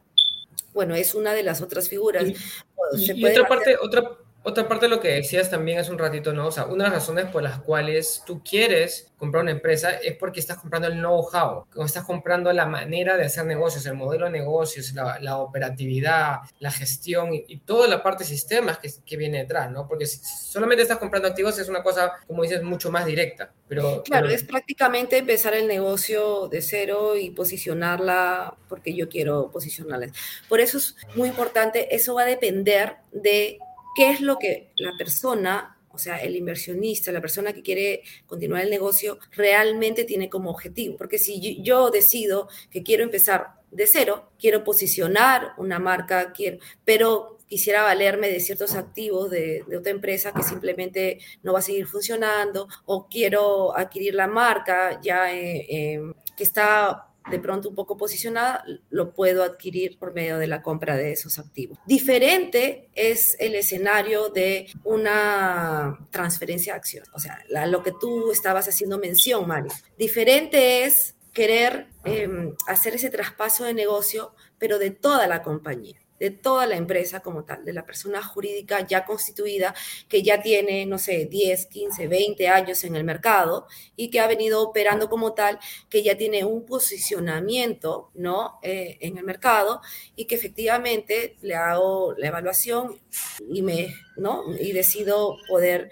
Bueno, 0.73 0.95
es 0.95 1.13
una 1.13 1.33
de 1.33 1.43
las 1.43 1.61
otras 1.61 1.87
figuras. 1.89 2.25
Y, 2.97 3.23
otra 3.23 3.47
parte, 3.47 3.75
otra, 3.79 4.17
otra 4.45 4.67
parte 4.67 4.85
de 4.85 4.89
lo 4.89 4.99
que 4.99 5.07
decías 5.07 5.49
también 5.49 5.79
es 5.79 5.87
un 5.87 5.97
ratito, 5.97 6.33
¿no? 6.33 6.47
O 6.47 6.51
sea, 6.51 6.65
una 6.65 6.83
de 6.83 6.89
las 6.89 6.99
razones 6.99 7.25
por 7.27 7.41
las 7.41 7.59
cuales 7.59 8.23
tú 8.25 8.43
quieres 8.43 9.09
comprar 9.17 9.43
una 9.43 9.51
empresa 9.51 9.91
es 9.91 10.17
porque 10.17 10.41
estás 10.41 10.57
comprando 10.57 10.89
el 10.89 10.95
know-how, 10.95 11.65
estás 11.85 12.03
comprando 12.03 12.51
la 12.51 12.65
manera 12.65 13.15
de 13.15 13.23
hacer 13.23 13.45
negocios, 13.45 13.85
el 13.85 13.93
modelo 13.93 14.25
de 14.25 14.31
negocios, 14.31 14.93
la, 14.93 15.37
operatividad, 15.37 16.39
la 16.59 16.71
gestión 16.71 17.29
y, 17.33 17.57
toda 17.59 17.87
la 17.87 18.03
parte 18.03 18.25
de 18.25 18.29
sistemas 18.31 18.79
que, 18.79 18.91
que, 19.05 19.15
viene 19.15 19.37
detrás, 19.37 19.71
¿no? 19.71 19.87
Porque 19.87 20.05
si 20.05 20.19
solamente 20.19 20.81
estás 20.81 20.97
comprando 20.97 21.29
activos 21.29 21.57
es 21.57 21.69
una 21.69 21.81
cosa, 21.81 22.11
como 22.27 22.43
dices, 22.43 22.61
mucho 22.63 22.91
más 22.91 23.05
directa. 23.05 23.49
Pero, 23.69 24.03
claro, 24.03 24.27
es 24.27 24.43
prácticamente 24.43 25.19
empezar 25.19 25.53
el 25.53 25.69
negocio 25.69 26.49
de 26.49 26.61
cero 26.61 27.15
y 27.15 27.29
posicionarla 27.29 28.57
porque 28.67 28.93
yo 28.93 29.07
quiero 29.07 29.51
posicionarla. 29.51 30.07
Por 30.49 30.59
eso 30.59 30.77
es 30.79 30.97
muy 31.15 31.29
importante, 31.29 31.95
eso 31.95 32.15
va 32.15 32.23
a 32.23 32.25
depender 32.25 32.97
de 33.13 33.57
qué 33.95 34.09
es 34.09 34.21
lo 34.21 34.37
que 34.37 34.71
la 34.77 34.93
persona, 34.97 35.77
o 35.89 35.97
sea, 35.97 36.17
el 36.17 36.35
inversionista, 36.35 37.11
la 37.11 37.21
persona 37.21 37.53
que 37.53 37.61
quiere 37.61 38.03
continuar 38.25 38.63
el 38.63 38.69
negocio, 38.69 39.19
realmente 39.31 40.03
tiene 40.03 40.29
como 40.29 40.49
objetivo. 40.49 40.97
Porque 40.97 41.19
si 41.19 41.61
yo 41.61 41.91
decido 41.91 42.47
que 42.71 42.83
quiero 42.83 43.03
empezar 43.03 43.61
de 43.71 43.87
cero, 43.87 44.31
quiero 44.39 44.63
posicionar 44.63 45.53
una 45.57 45.79
marca, 45.79 46.31
quiero, 46.33 46.57
pero 46.85 47.37
quisiera 47.47 47.83
valerme 47.83 48.29
de 48.29 48.39
ciertos 48.39 48.75
activos 48.75 49.29
de, 49.29 49.63
otra 49.77 49.91
empresa 49.91 50.33
que 50.33 50.43
simplemente 50.43 51.19
no 51.43 51.53
va 51.53 51.59
a 51.59 51.61
seguir 51.61 51.85
funcionando, 51.85 52.67
o 52.85 53.07
quiero 53.07 53.77
adquirir 53.77 54.15
la 54.15 54.27
marca 54.27 54.99
ya 55.01 55.33
eh, 55.33 55.65
eh, 55.69 56.13
que 56.35 56.43
está 56.43 57.12
de 57.29 57.39
pronto 57.39 57.69
un 57.69 57.75
poco 57.75 57.97
posicionada, 57.97 58.63
lo 58.89 59.13
puedo 59.13 59.43
adquirir 59.43 59.97
por 59.97 60.13
medio 60.13 60.37
de 60.37 60.47
la 60.47 60.61
compra 60.61 60.97
de 60.97 61.11
esos 61.11 61.39
activos. 61.39 61.77
Diferente 61.85 62.89
es 62.93 63.35
el 63.39 63.55
escenario 63.55 64.29
de 64.29 64.67
una 64.83 66.07
transferencia 66.11 66.73
de 66.73 66.77
acciones, 66.77 67.09
o 67.13 67.19
sea, 67.19 67.43
lo 67.67 67.83
que 67.83 67.93
tú 67.99 68.31
estabas 68.31 68.67
haciendo 68.67 68.99
mención, 68.99 69.47
Mario. 69.47 69.71
Diferente 69.97 70.83
es 70.83 71.15
querer 71.31 71.87
em, 72.03 72.53
hacer 72.67 72.95
ese 72.95 73.09
traspaso 73.09 73.63
de 73.63 73.73
negocio, 73.73 74.35
pero 74.59 74.77
de 74.77 74.91
toda 74.91 75.27
la 75.27 75.41
compañía 75.41 76.02
de 76.23 76.31
toda 76.31 76.65
la 76.67 76.77
empresa 76.77 77.19
como 77.19 77.43
tal, 77.43 77.65
de 77.65 77.73
la 77.73 77.85
persona 77.85 78.23
jurídica 78.23 78.87
ya 78.87 79.03
constituida, 79.03 79.75
que 80.07 80.23
ya 80.23 80.41
tiene, 80.41 80.85
no 80.85 80.97
sé, 80.97 81.25
10, 81.25 81.65
15, 81.65 82.07
20 82.07 82.47
años 82.47 82.81
en 82.85 82.95
el 82.95 83.03
mercado 83.03 83.67
y 83.97 84.09
que 84.09 84.21
ha 84.21 84.27
venido 84.27 84.61
operando 84.61 85.09
como 85.09 85.33
tal, 85.33 85.59
que 85.89 86.01
ya 86.01 86.15
tiene 86.15 86.45
un 86.45 86.65
posicionamiento, 86.65 88.09
¿no? 88.13 88.57
Eh, 88.63 88.99
en 89.01 89.17
el 89.17 89.25
mercado 89.25 89.81
y 90.15 90.23
que 90.23 90.35
efectivamente 90.35 91.35
le 91.41 91.55
hago 91.55 92.13
la 92.17 92.27
evaluación 92.29 93.01
y 93.51 93.61
me, 93.61 93.93
¿no? 94.15 94.45
Y 94.57 94.71
decido 94.71 95.35
poder 95.49 95.91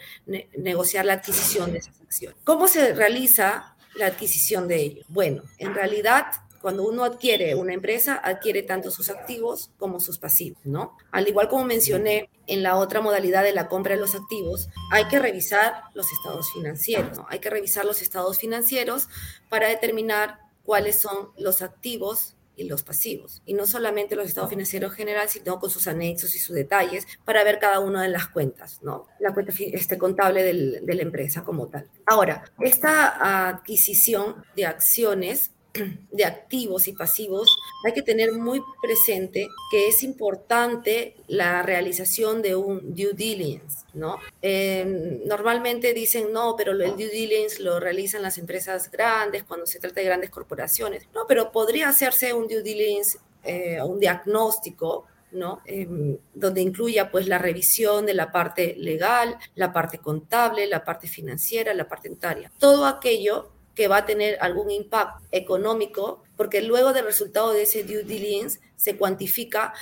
negociar 0.55 1.03
la 1.03 1.15
adquisición 1.15 1.73
de 1.73 1.79
esas 1.79 1.99
acciones. 1.99 2.39
¿Cómo 2.45 2.69
se 2.69 2.93
realiza 2.93 3.75
la 3.95 4.05
adquisición 4.05 4.69
de 4.69 4.77
ello? 4.77 5.03
Bueno, 5.09 5.43
en 5.57 5.75
realidad 5.75 6.27
cuando 6.61 6.83
uno 6.83 7.03
adquiere 7.03 7.55
una 7.55 7.73
empresa, 7.73 8.19
adquiere 8.23 8.63
tanto 8.63 8.91
sus 8.91 9.09
activos 9.09 9.71
como 9.77 9.99
sus 9.99 10.17
pasivos, 10.19 10.65
¿no? 10.65 10.95
Al 11.11 11.27
igual 11.27 11.49
como 11.49 11.65
mencioné 11.65 12.29
en 12.47 12.63
la 12.63 12.75
otra 12.75 13.01
modalidad 13.01 13.43
de 13.43 13.53
la 13.53 13.67
compra 13.67 13.95
de 13.95 14.01
los 14.01 14.15
activos, 14.15 14.69
hay 14.91 15.07
que 15.07 15.19
revisar 15.19 15.83
los 15.93 16.11
estados 16.11 16.51
financieros, 16.53 17.17
¿no? 17.17 17.25
Hay 17.29 17.39
que 17.39 17.49
revisar 17.49 17.85
los 17.85 18.01
estados 18.01 18.37
financieros 18.37 19.07
para 19.49 19.67
determinar 19.67 20.39
cuáles 20.63 20.99
son 20.99 21.29
los 21.37 21.61
activos 21.61 22.35
y 22.55 22.65
los 22.65 22.83
pasivos. 22.83 23.41
Y 23.45 23.53
no 23.53 23.65
solamente 23.65 24.15
los 24.15 24.27
estados 24.27 24.49
financieros 24.49 24.93
generales, 24.93 25.31
sino 25.31 25.59
con 25.59 25.69
sus 25.69 25.87
anexos 25.87 26.35
y 26.35 26.39
sus 26.39 26.55
detalles 26.55 27.07
para 27.25 27.43
ver 27.43 27.59
cada 27.59 27.79
una 27.79 28.03
de 28.03 28.09
las 28.09 28.27
cuentas, 28.27 28.79
¿no? 28.83 29.07
La 29.19 29.33
cuenta 29.33 29.53
este, 29.57 29.97
contable 29.97 30.43
de 30.43 30.93
la 30.95 31.01
empresa 31.01 31.43
como 31.43 31.67
tal. 31.67 31.89
Ahora, 32.05 32.43
esta 32.59 33.47
adquisición 33.49 34.43
de 34.55 34.65
acciones 34.65 35.51
de 36.11 36.25
activos 36.25 36.87
y 36.87 36.93
pasivos, 36.93 37.57
hay 37.85 37.93
que 37.93 38.01
tener 38.01 38.33
muy 38.33 38.61
presente 38.81 39.47
que 39.69 39.87
es 39.87 40.03
importante 40.03 41.15
la 41.27 41.61
realización 41.63 42.41
de 42.41 42.55
un 42.55 42.93
due 42.93 43.13
diligence, 43.13 43.85
¿no? 43.93 44.17
Em, 44.41 45.25
normalmente 45.25 45.93
dicen, 45.93 46.33
no, 46.33 46.55
pero 46.57 46.73
el 46.73 46.95
due 46.95 47.09
diligence 47.09 47.61
lo 47.61 47.79
realizan 47.79 48.21
las 48.21 48.37
empresas 48.37 48.91
grandes 48.91 49.43
cuando 49.43 49.65
se 49.65 49.79
trata 49.79 50.01
de 50.01 50.05
grandes 50.05 50.29
corporaciones. 50.29 51.07
No, 51.13 51.25
pero 51.27 51.51
podría 51.51 51.89
hacerse 51.89 52.33
un 52.33 52.47
due 52.47 52.61
diligence, 52.61 53.17
eh, 53.43 53.81
un 53.81 53.99
diagnóstico 53.99 55.05
¿no? 55.31 55.61
Em, 55.65 56.17
donde 56.33 56.61
incluya 56.61 57.09
pues 57.09 57.27
la 57.27 57.37
revisión 57.37 58.05
de 58.05 58.13
la 58.13 58.31
parte 58.31 58.75
legal, 58.77 59.37
la 59.55 59.71
parte 59.71 59.97
contable, 59.99 60.67
la 60.67 60.83
parte 60.83 61.07
financiera, 61.07 61.73
la 61.73 61.87
parte 61.87 62.09
notaria. 62.09 62.51
Todo 62.59 62.85
aquello 62.85 63.49
que 63.75 63.87
va 63.87 63.97
a 63.97 64.05
tener 64.05 64.37
algún 64.41 64.71
impacto 64.71 65.23
económico, 65.31 66.23
porque 66.37 66.61
luego 66.61 66.93
del 66.93 67.05
resultado 67.05 67.53
de 67.53 67.63
ese 67.63 67.83
due 67.83 68.03
diligence 68.03 68.59
se 68.75 68.97
cuantifica 68.97 69.73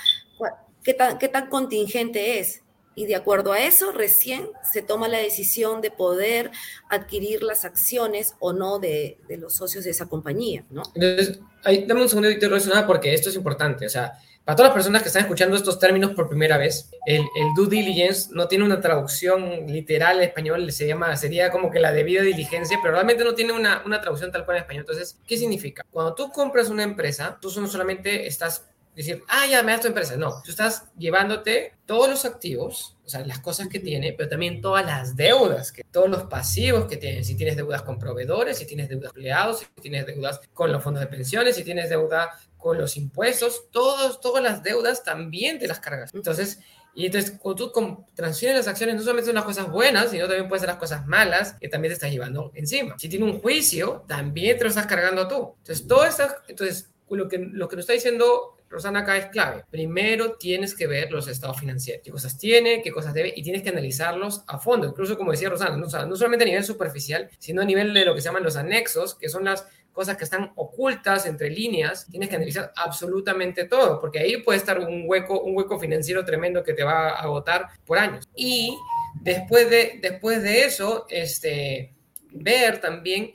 qué 0.84 0.94
tan, 0.94 1.18
qué 1.18 1.28
tan 1.28 1.48
contingente 1.48 2.38
es. 2.38 2.62
Y 2.96 3.06
de 3.06 3.14
acuerdo 3.14 3.52
a 3.52 3.60
eso, 3.60 3.92
recién 3.92 4.48
se 4.70 4.82
toma 4.82 5.08
la 5.08 5.18
decisión 5.18 5.80
de 5.80 5.90
poder 5.90 6.50
adquirir 6.88 7.42
las 7.42 7.64
acciones 7.64 8.34
o 8.40 8.52
no 8.52 8.78
de, 8.78 9.16
de 9.28 9.36
los 9.36 9.54
socios 9.54 9.84
de 9.84 9.90
esa 9.90 10.06
compañía, 10.06 10.64
¿no? 10.70 10.82
Entonces, 10.94 11.40
ahí, 11.64 11.86
dame 11.86 12.02
un 12.02 12.08
segundo, 12.08 12.28
relacionado 12.28 12.86
porque 12.86 13.14
esto 13.14 13.28
es 13.28 13.36
importante. 13.36 13.86
O 13.86 13.88
sea, 13.88 14.12
para 14.50 14.56
todas 14.56 14.70
las 14.70 14.74
personas 14.74 15.02
que 15.02 15.06
están 15.06 15.22
escuchando 15.22 15.54
estos 15.54 15.78
términos 15.78 16.10
por 16.10 16.28
primera 16.28 16.58
vez, 16.58 16.90
el, 17.06 17.20
el, 17.20 17.54
due 17.54 17.68
diligence 17.68 18.30
no 18.32 18.48
tiene 18.48 18.64
una 18.64 18.80
traducción 18.80 19.68
literal 19.68 20.16
en 20.16 20.24
español, 20.24 20.72
se 20.72 20.88
llama, 20.88 21.16
sería 21.16 21.52
como 21.52 21.70
que 21.70 21.78
la 21.78 21.92
debida 21.92 22.22
diligencia, 22.22 22.76
pero 22.82 22.94
realmente 22.94 23.22
no 23.22 23.32
tiene 23.36 23.52
una, 23.52 23.80
una 23.86 24.00
traducción 24.00 24.32
tal 24.32 24.44
cual 24.44 24.56
en 24.56 24.62
español. 24.62 24.80
Entonces, 24.80 25.16
¿qué 25.24 25.36
significa? 25.36 25.86
Cuando 25.92 26.16
tú 26.16 26.32
compras 26.32 26.68
una 26.68 26.82
empresa, 26.82 27.38
tú 27.40 27.48
no 27.60 27.68
solamente 27.68 28.26
estás 28.26 28.64
decir, 28.96 29.22
ah, 29.28 29.46
ya 29.48 29.62
me 29.62 29.72
das 29.72 29.82
tu 29.82 29.88
empresa. 29.88 30.16
No, 30.16 30.42
tú 30.42 30.50
estás 30.50 30.84
llevándote 30.98 31.74
todos 31.86 32.08
los 32.08 32.24
activos, 32.24 32.96
o 33.04 33.08
sea, 33.08 33.24
las 33.24 33.38
cosas 33.38 33.68
que 33.68 33.78
tiene, 33.78 34.12
pero 34.12 34.28
también 34.28 34.60
todas 34.60 34.84
las 34.84 35.16
deudas, 35.16 35.72
que, 35.72 35.84
todos 35.84 36.10
los 36.10 36.24
pasivos 36.24 36.86
que 36.86 36.96
tiene. 36.96 37.24
Si 37.24 37.36
tienes 37.36 37.56
deudas 37.56 37.82
con 37.82 37.98
proveedores, 37.98 38.58
si 38.58 38.66
tienes 38.66 38.88
deudas 38.88 39.10
empleados, 39.10 39.60
si 39.60 39.66
tienes 39.80 40.06
deudas 40.06 40.40
con 40.52 40.72
los 40.72 40.82
fondos 40.82 41.00
de 41.00 41.06
pensiones, 41.06 41.56
si 41.56 41.64
tienes 41.64 41.88
deuda 41.88 42.30
con 42.60 42.78
los 42.78 42.96
impuestos, 42.96 43.70
todos, 43.70 44.20
todas 44.20 44.42
las 44.42 44.62
deudas 44.62 45.02
también 45.02 45.58
te 45.58 45.66
las 45.66 45.80
cargas. 45.80 46.14
Entonces, 46.14 46.60
y 46.94 47.06
entonces, 47.06 47.32
cuando 47.38 47.70
tú 47.70 48.04
transfieres 48.14 48.56
las 48.56 48.68
acciones, 48.68 48.96
no 48.96 49.02
solamente 49.02 49.26
son 49.26 49.36
las 49.36 49.44
cosas 49.44 49.70
buenas, 49.70 50.10
sino 50.10 50.26
también 50.26 50.48
pueden 50.48 50.60
ser 50.60 50.68
las 50.68 50.78
cosas 50.78 51.06
malas 51.06 51.54
que 51.60 51.68
también 51.68 51.90
te 51.90 51.94
estás 51.94 52.10
llevando 52.10 52.50
encima. 52.54 52.96
Si 52.98 53.08
tiene 53.08 53.24
un 53.24 53.40
juicio, 53.40 54.04
también 54.08 54.58
te 54.58 54.64
lo 54.64 54.70
estás 54.70 54.86
cargando 54.86 55.28
tú. 55.28 55.54
Entonces, 55.58 55.86
todo 55.86 56.04
esto, 56.04 56.24
entonces, 56.48 56.90
lo 57.08 57.28
que, 57.28 57.38
lo 57.38 57.68
que 57.68 57.76
nos 57.76 57.84
está 57.84 57.92
diciendo 57.92 58.56
Rosana 58.70 59.00
acá 59.00 59.16
es 59.16 59.26
clave. 59.26 59.64
Primero 59.68 60.36
tienes 60.36 60.76
que 60.76 60.86
ver 60.86 61.10
los 61.10 61.26
estados 61.26 61.58
financieros, 61.58 62.02
qué 62.04 62.12
cosas 62.12 62.38
tiene, 62.38 62.82
qué 62.82 62.92
cosas 62.92 63.12
debe, 63.12 63.32
y 63.34 63.42
tienes 63.42 63.62
que 63.62 63.70
analizarlos 63.70 64.44
a 64.46 64.60
fondo. 64.60 64.86
Incluso, 64.86 65.18
como 65.18 65.32
decía 65.32 65.50
Rosana, 65.50 65.76
no, 65.76 65.86
no 65.86 66.16
solamente 66.16 66.44
a 66.44 66.46
nivel 66.46 66.64
superficial, 66.64 67.28
sino 67.38 67.62
a 67.62 67.64
nivel 67.64 67.92
de 67.92 68.04
lo 68.04 68.14
que 68.14 68.20
se 68.20 68.26
llaman 68.26 68.44
los 68.44 68.54
anexos, 68.54 69.16
que 69.16 69.28
son 69.28 69.44
las 69.44 69.66
cosas 69.92 70.16
que 70.16 70.24
están 70.24 70.52
ocultas 70.56 71.26
entre 71.26 71.50
líneas, 71.50 72.06
tienes 72.10 72.28
que 72.28 72.36
analizar 72.36 72.72
absolutamente 72.76 73.64
todo, 73.64 74.00
porque 74.00 74.20
ahí 74.20 74.38
puede 74.38 74.58
estar 74.58 74.78
un 74.78 75.04
hueco, 75.06 75.40
un 75.40 75.56
hueco 75.56 75.78
financiero 75.78 76.24
tremendo 76.24 76.62
que 76.62 76.74
te 76.74 76.84
va 76.84 77.10
a 77.10 77.20
agotar 77.20 77.68
por 77.84 77.98
años. 77.98 78.28
Y 78.34 78.76
después 79.22 79.68
de, 79.68 79.98
después 80.00 80.42
de 80.42 80.64
eso, 80.64 81.06
este, 81.08 81.94
ver 82.32 82.80
también 82.80 83.32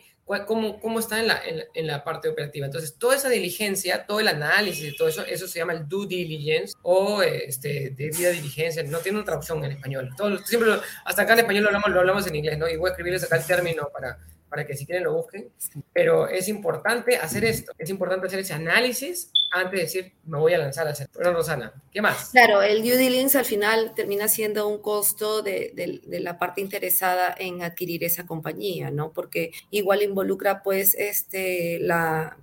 cómo, 0.48 0.80
cómo 0.80 1.00
está 1.00 1.20
en 1.20 1.28
la, 1.28 1.42
en, 1.74 1.88
la, 1.88 2.04
parte 2.04 2.30
operativa. 2.30 2.66
Entonces, 2.66 2.98
toda 2.98 3.16
esa 3.16 3.30
diligencia, 3.30 4.06
todo 4.06 4.20
el 4.20 4.28
análisis 4.28 4.94
y 4.94 4.96
todo 4.96 5.08
eso, 5.08 5.24
eso 5.24 5.48
se 5.48 5.60
llama 5.60 5.74
el 5.74 5.88
due 5.88 6.08
diligence 6.08 6.74
o 6.82 7.22
este, 7.22 7.92
debida 7.92 8.30
diligencia. 8.30 8.82
No 8.84 9.00
tiene 9.00 9.20
otra 9.20 9.36
opción 9.36 9.64
en 9.64 9.74
español. 9.74 10.10
Todo, 10.18 10.38
siempre, 10.40 10.72
hasta 11.06 11.22
acá 11.22 11.34
en 11.34 11.40
español 11.40 11.64
lo 11.64 11.70
hablamos, 11.70 11.92
lo 11.92 12.00
hablamos 12.00 12.28
en 12.28 12.36
inglés, 12.36 12.58
¿no? 12.58 12.68
Y 12.68 12.76
voy 12.76 12.90
a 12.90 12.92
escribirles 12.92 13.24
acá 13.24 13.38
el 13.38 13.46
término 13.46 13.90
para, 13.94 14.18
para 14.56 14.66
que 14.66 14.78
si 14.78 14.86
quieren 14.86 15.04
lo 15.04 15.14
busquen, 15.14 15.50
pero 15.92 16.30
es 16.30 16.48
importante 16.48 17.18
hacer 17.18 17.44
esto, 17.44 17.74
es 17.78 17.90
importante 17.90 18.28
hacer 18.28 18.40
ese 18.40 18.54
análisis 18.54 19.30
antes 19.52 19.72
de 19.74 19.80
decir, 19.80 20.14
me 20.24 20.38
voy 20.38 20.54
a 20.54 20.58
lanzar 20.58 20.88
a 20.88 20.92
hacer. 20.92 21.10
Bueno, 21.14 21.34
Rosana, 21.34 21.74
¿qué 21.92 22.02
más? 22.02 22.30
Claro, 22.30 22.62
el 22.62 22.82
due 22.82 22.96
diligence 22.96 23.38
al 23.38 23.44
final 23.44 23.94
termina 23.94 24.30
siendo 24.30 24.70
un 24.70 24.82
costo 24.82 25.42
de, 25.42 25.74
de, 25.76 26.20
la 26.22 26.40
parte 26.40 26.62
interesada 26.62 27.36
en 27.38 27.64
adquirir 27.64 28.06
esa 28.06 28.26
compañía, 28.26 28.92
¿no? 28.92 29.12
Porque 29.12 29.52
igual 29.72 30.04
involucra 30.04 30.64
pues 30.64 30.96
este, 30.98 31.80
la, 31.82 32.38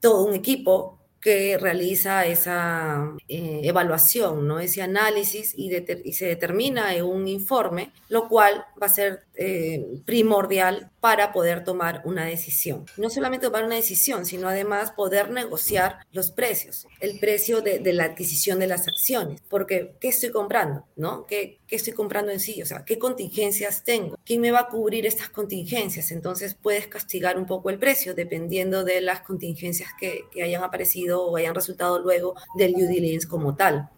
todo 0.00 0.24
un 0.24 0.34
equipo 0.34 0.98
que 1.20 1.58
realiza 1.58 2.26
esa 2.26 3.14
eh, 3.28 3.60
evaluación, 3.64 4.46
¿no? 4.46 4.58
ese 4.58 4.80
análisis 4.80 5.52
y, 5.56 5.70
y, 6.04 6.12
se 6.14 6.26
determina 6.26 6.94
en 6.94 7.04
un 7.04 7.28
informe, 7.28 7.92
lo 8.08 8.28
cual 8.28 8.64
va 8.80 8.86
a 8.86 8.90
ser 8.90 9.24
eh, 9.34 10.00
primordial 10.06 10.90
para 11.00 11.32
poder 11.32 11.64
tomar 11.64 12.02
una 12.04 12.24
decisión. 12.24 12.86
No 12.96 13.10
solamente 13.10 13.46
tomar 13.46 13.64
una 13.64 13.76
decisión, 13.76 14.24
sino 14.24 14.48
además 14.48 14.92
poder 14.92 15.30
negociar 15.30 15.98
los 16.12 16.30
precios, 16.30 16.86
el 17.00 17.18
precio 17.18 17.60
de, 17.60 17.80
la 17.92 18.04
adquisición 18.04 18.58
de 18.58 18.66
las 18.66 18.86
acciones, 18.88 19.42
porque 19.48 19.96
¿qué 20.00 20.08
estoy 20.08 20.30
comprando? 20.30 20.84
¿No? 20.96 21.26
¿Qué, 21.26 21.58
¿Qué, 21.66 21.76
estoy 21.76 21.92
comprando 21.92 22.32
en 22.32 22.40
sí? 22.40 22.62
O 22.62 22.66
sea, 22.66 22.84
¿qué 22.84 22.98
contingencias 22.98 23.84
tengo? 23.84 24.16
¿Quién 24.24 24.40
me 24.40 24.52
va 24.52 24.60
a 24.60 24.68
cubrir 24.68 25.06
estas 25.06 25.30
contingencias? 25.30 26.12
Entonces 26.12 26.54
puedes 26.54 26.86
castigar 26.86 27.38
un 27.38 27.46
poco 27.46 27.70
el 27.70 27.78
precio 27.78 28.14
dependiendo 28.14 28.84
de 28.84 29.00
las 29.00 29.20
contingencias 29.20 29.90
que, 29.98 30.24
que 30.30 30.42
hayan 30.42 30.62
aparecido 30.62 31.09
o 31.12 31.36
hayan 31.36 31.54
resultado 31.54 31.98
luego 31.98 32.34
del 32.56 32.74
due 32.74 32.86
diligence 32.86 33.26
como 33.28 33.54
tal. 33.54 33.88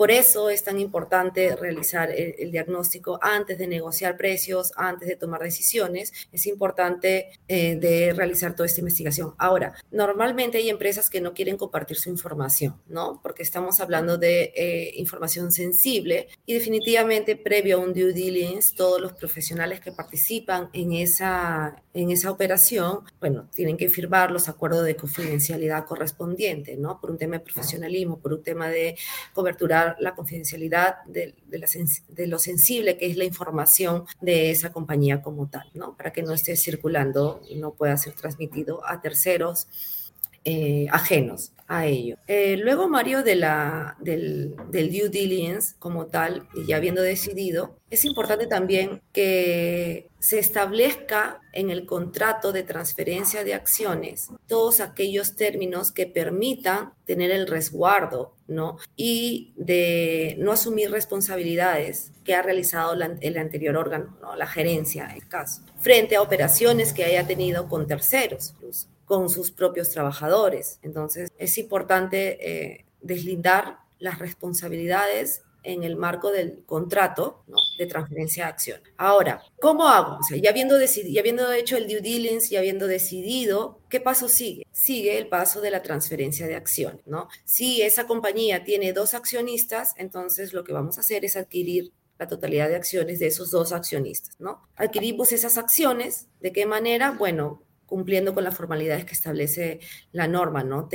Por 0.00 0.10
eso 0.10 0.48
es 0.48 0.64
tan 0.64 0.80
importante 0.80 1.54
realizar 1.56 2.10
el, 2.10 2.50
diagnóstico 2.50 3.18
antes 3.20 3.58
de 3.58 3.66
negociar 3.66 4.16
precios, 4.16 4.72
antes 4.76 5.06
de 5.06 5.14
tomar 5.14 5.42
decisiones. 5.42 6.10
Es 6.32 6.46
importante 6.46 7.38
eh, 7.48 7.76
de 7.76 8.14
realizar 8.14 8.56
toda 8.56 8.64
esta 8.64 8.80
investigación. 8.80 9.34
Ahora, 9.36 9.74
normalmente 9.90 10.56
hay 10.56 10.70
empresas 10.70 11.10
que 11.10 11.20
no 11.20 11.34
quieren 11.34 11.58
compartir 11.58 11.98
su 11.98 12.08
información, 12.08 12.80
¿no? 12.88 13.20
Porque 13.22 13.42
estamos 13.42 13.78
hablando 13.78 14.16
de 14.16 14.54
eh, 14.56 14.92
información 14.94 15.52
sensible 15.52 16.28
y 16.46 16.54
definitivamente 16.54 17.36
previo 17.36 17.76
a 17.76 17.80
un 17.80 17.92
due 17.92 18.14
diligence, 18.14 18.74
todos 18.74 19.02
los 19.02 19.12
profesionales 19.12 19.80
que 19.80 19.92
participan 19.92 20.70
en 20.72 20.94
esa, 20.94 21.82
en 21.92 22.10
esa 22.10 22.30
operación, 22.30 23.00
bueno, 23.20 23.50
tienen 23.54 23.76
que 23.76 23.90
firmar 23.90 24.30
los 24.30 24.48
acuerdos 24.48 24.86
de 24.86 24.96
confidencialidad 24.96 25.84
correspondientes, 25.84 26.78
¿no? 26.78 26.98
Por 27.02 27.10
un 27.10 27.18
tema 27.18 27.36
de 27.36 27.40
profesionalismo, 27.44 28.18
por 28.18 28.32
un 28.32 28.42
tema 28.42 28.70
de 28.70 28.96
cobertura 29.34 29.89
la 29.98 30.14
confidencialidad 30.14 31.02
de, 31.06 31.34
de, 31.46 32.26
lo 32.26 32.38
sensible 32.38 32.96
que 32.96 33.06
es 33.06 33.16
la 33.16 33.24
información 33.24 34.04
de 34.20 34.50
esa 34.50 34.72
compañía 34.72 35.22
como 35.22 35.48
tal, 35.48 35.70
¿no? 35.74 35.96
Para 35.96 36.12
que 36.12 36.22
no 36.22 36.32
esté 36.32 36.56
circulando 36.56 37.42
y 37.48 37.56
no 37.56 37.72
pueda 37.72 37.96
ser 37.96 38.14
transmitido 38.14 38.86
a 38.86 39.00
terceros 39.00 39.68
eh, 40.44 40.86
ajenos 40.90 41.52
a 41.68 41.86
ello. 41.86 42.16
Eh, 42.26 42.56
luego, 42.56 42.88
Mario, 42.88 43.22
de 43.22 43.36
la, 43.36 43.96
del, 44.00 44.56
del, 44.70 44.90
due 44.90 45.08
diligence 45.08 45.74
como 45.78 46.06
tal, 46.06 46.48
y 46.54 46.66
ya 46.66 46.76
habiendo 46.76 47.02
decidido, 47.02 47.76
es 47.90 48.04
importante 48.04 48.46
también 48.46 49.02
que 49.12 50.08
se 50.18 50.38
establezca 50.38 51.40
en 51.52 51.70
el 51.70 51.86
contrato 51.86 52.52
de 52.52 52.62
transferencia 52.62 53.44
de 53.44 53.54
acciones 53.54 54.28
todos 54.46 54.80
aquellos 54.80 55.36
términos 55.36 55.92
que 55.92 56.06
permitan 56.06 56.92
tener 57.04 57.30
el 57.30 57.46
resguardo, 57.46 58.34
¿no? 58.48 58.78
Y 58.96 59.52
de 59.56 60.36
no 60.38 60.52
asumir 60.52 60.90
responsabilidades 60.90 62.12
que 62.24 62.34
ha 62.34 62.42
realizado 62.42 62.94
el 63.20 63.38
anterior 63.38 63.76
órgano, 63.76 64.16
¿no? 64.20 64.36
La 64.36 64.46
gerencia, 64.46 65.04
en 65.04 65.22
el 65.22 65.28
caso, 65.28 65.62
frente 65.78 66.16
a 66.16 66.22
operaciones 66.22 66.92
que 66.92 67.04
haya 67.04 67.26
tenido 67.26 67.68
con 67.68 67.86
terceros, 67.86 68.54
con 69.10 69.28
sus 69.28 69.50
propios 69.50 69.90
trabajadores. 69.90 70.78
Entonces, 70.82 71.32
es 71.36 71.58
importante 71.58 72.38
eh, 72.48 72.84
deslindar 73.00 73.78
las 73.98 74.20
responsabilidades 74.20 75.42
en 75.64 75.82
el 75.82 75.96
marco 75.96 76.30
del 76.30 76.62
contrato 76.64 77.42
de 77.76 77.86
transferencia 77.86 78.44
de 78.44 78.50
acción. 78.50 78.80
Ahora, 78.96 79.42
¿cómo 79.60 79.88
hago? 79.88 80.20
Ya 80.40 80.50
habiendo, 80.50 80.78
decidido, 80.78 81.12
ya 81.12 81.22
habiendo 81.22 81.50
hecho 81.50 81.76
el 81.76 81.88
due 81.88 82.00
diligence, 82.00 82.50
ya 82.50 82.60
habiendo 82.60 82.86
decidido, 82.86 83.80
¿qué 83.88 84.00
paso 84.00 84.28
sigue? 84.28 84.64
Sigue 84.70 85.18
el 85.18 85.26
paso 85.26 85.60
de 85.60 85.72
la 85.72 85.82
transferencia 85.82 86.46
de 86.46 86.54
acción, 86.54 87.02
¿no? 87.04 87.26
Si 87.44 87.82
esa 87.82 88.06
compañía 88.06 88.62
tiene 88.62 88.92
dos 88.92 89.14
accionistas, 89.14 89.92
entonces 89.96 90.52
lo 90.52 90.62
que 90.62 90.72
vamos 90.72 90.98
a 90.98 91.00
hacer 91.00 91.24
es 91.24 91.36
adquirir 91.36 91.90
la 92.16 92.28
totalidad 92.28 92.68
de 92.68 92.76
acciones 92.76 93.18
de 93.18 93.26
esos 93.26 93.50
dos 93.50 93.72
accionistas, 93.72 94.38
¿no? 94.38 94.62
Adquirimos 94.76 95.32
esas 95.32 95.58
acciones, 95.58 96.28
¿de 96.40 96.52
qué 96.52 96.64
manera? 96.64 97.10
Bueno, 97.10 97.64
cumpliendo 97.90 98.32
con 98.32 98.44
las 98.44 98.56
formalidades 98.56 99.04
que 99.04 99.12
establece 99.12 99.80
la 100.12 100.28
norma, 100.28 100.64
¿no? 100.64 100.88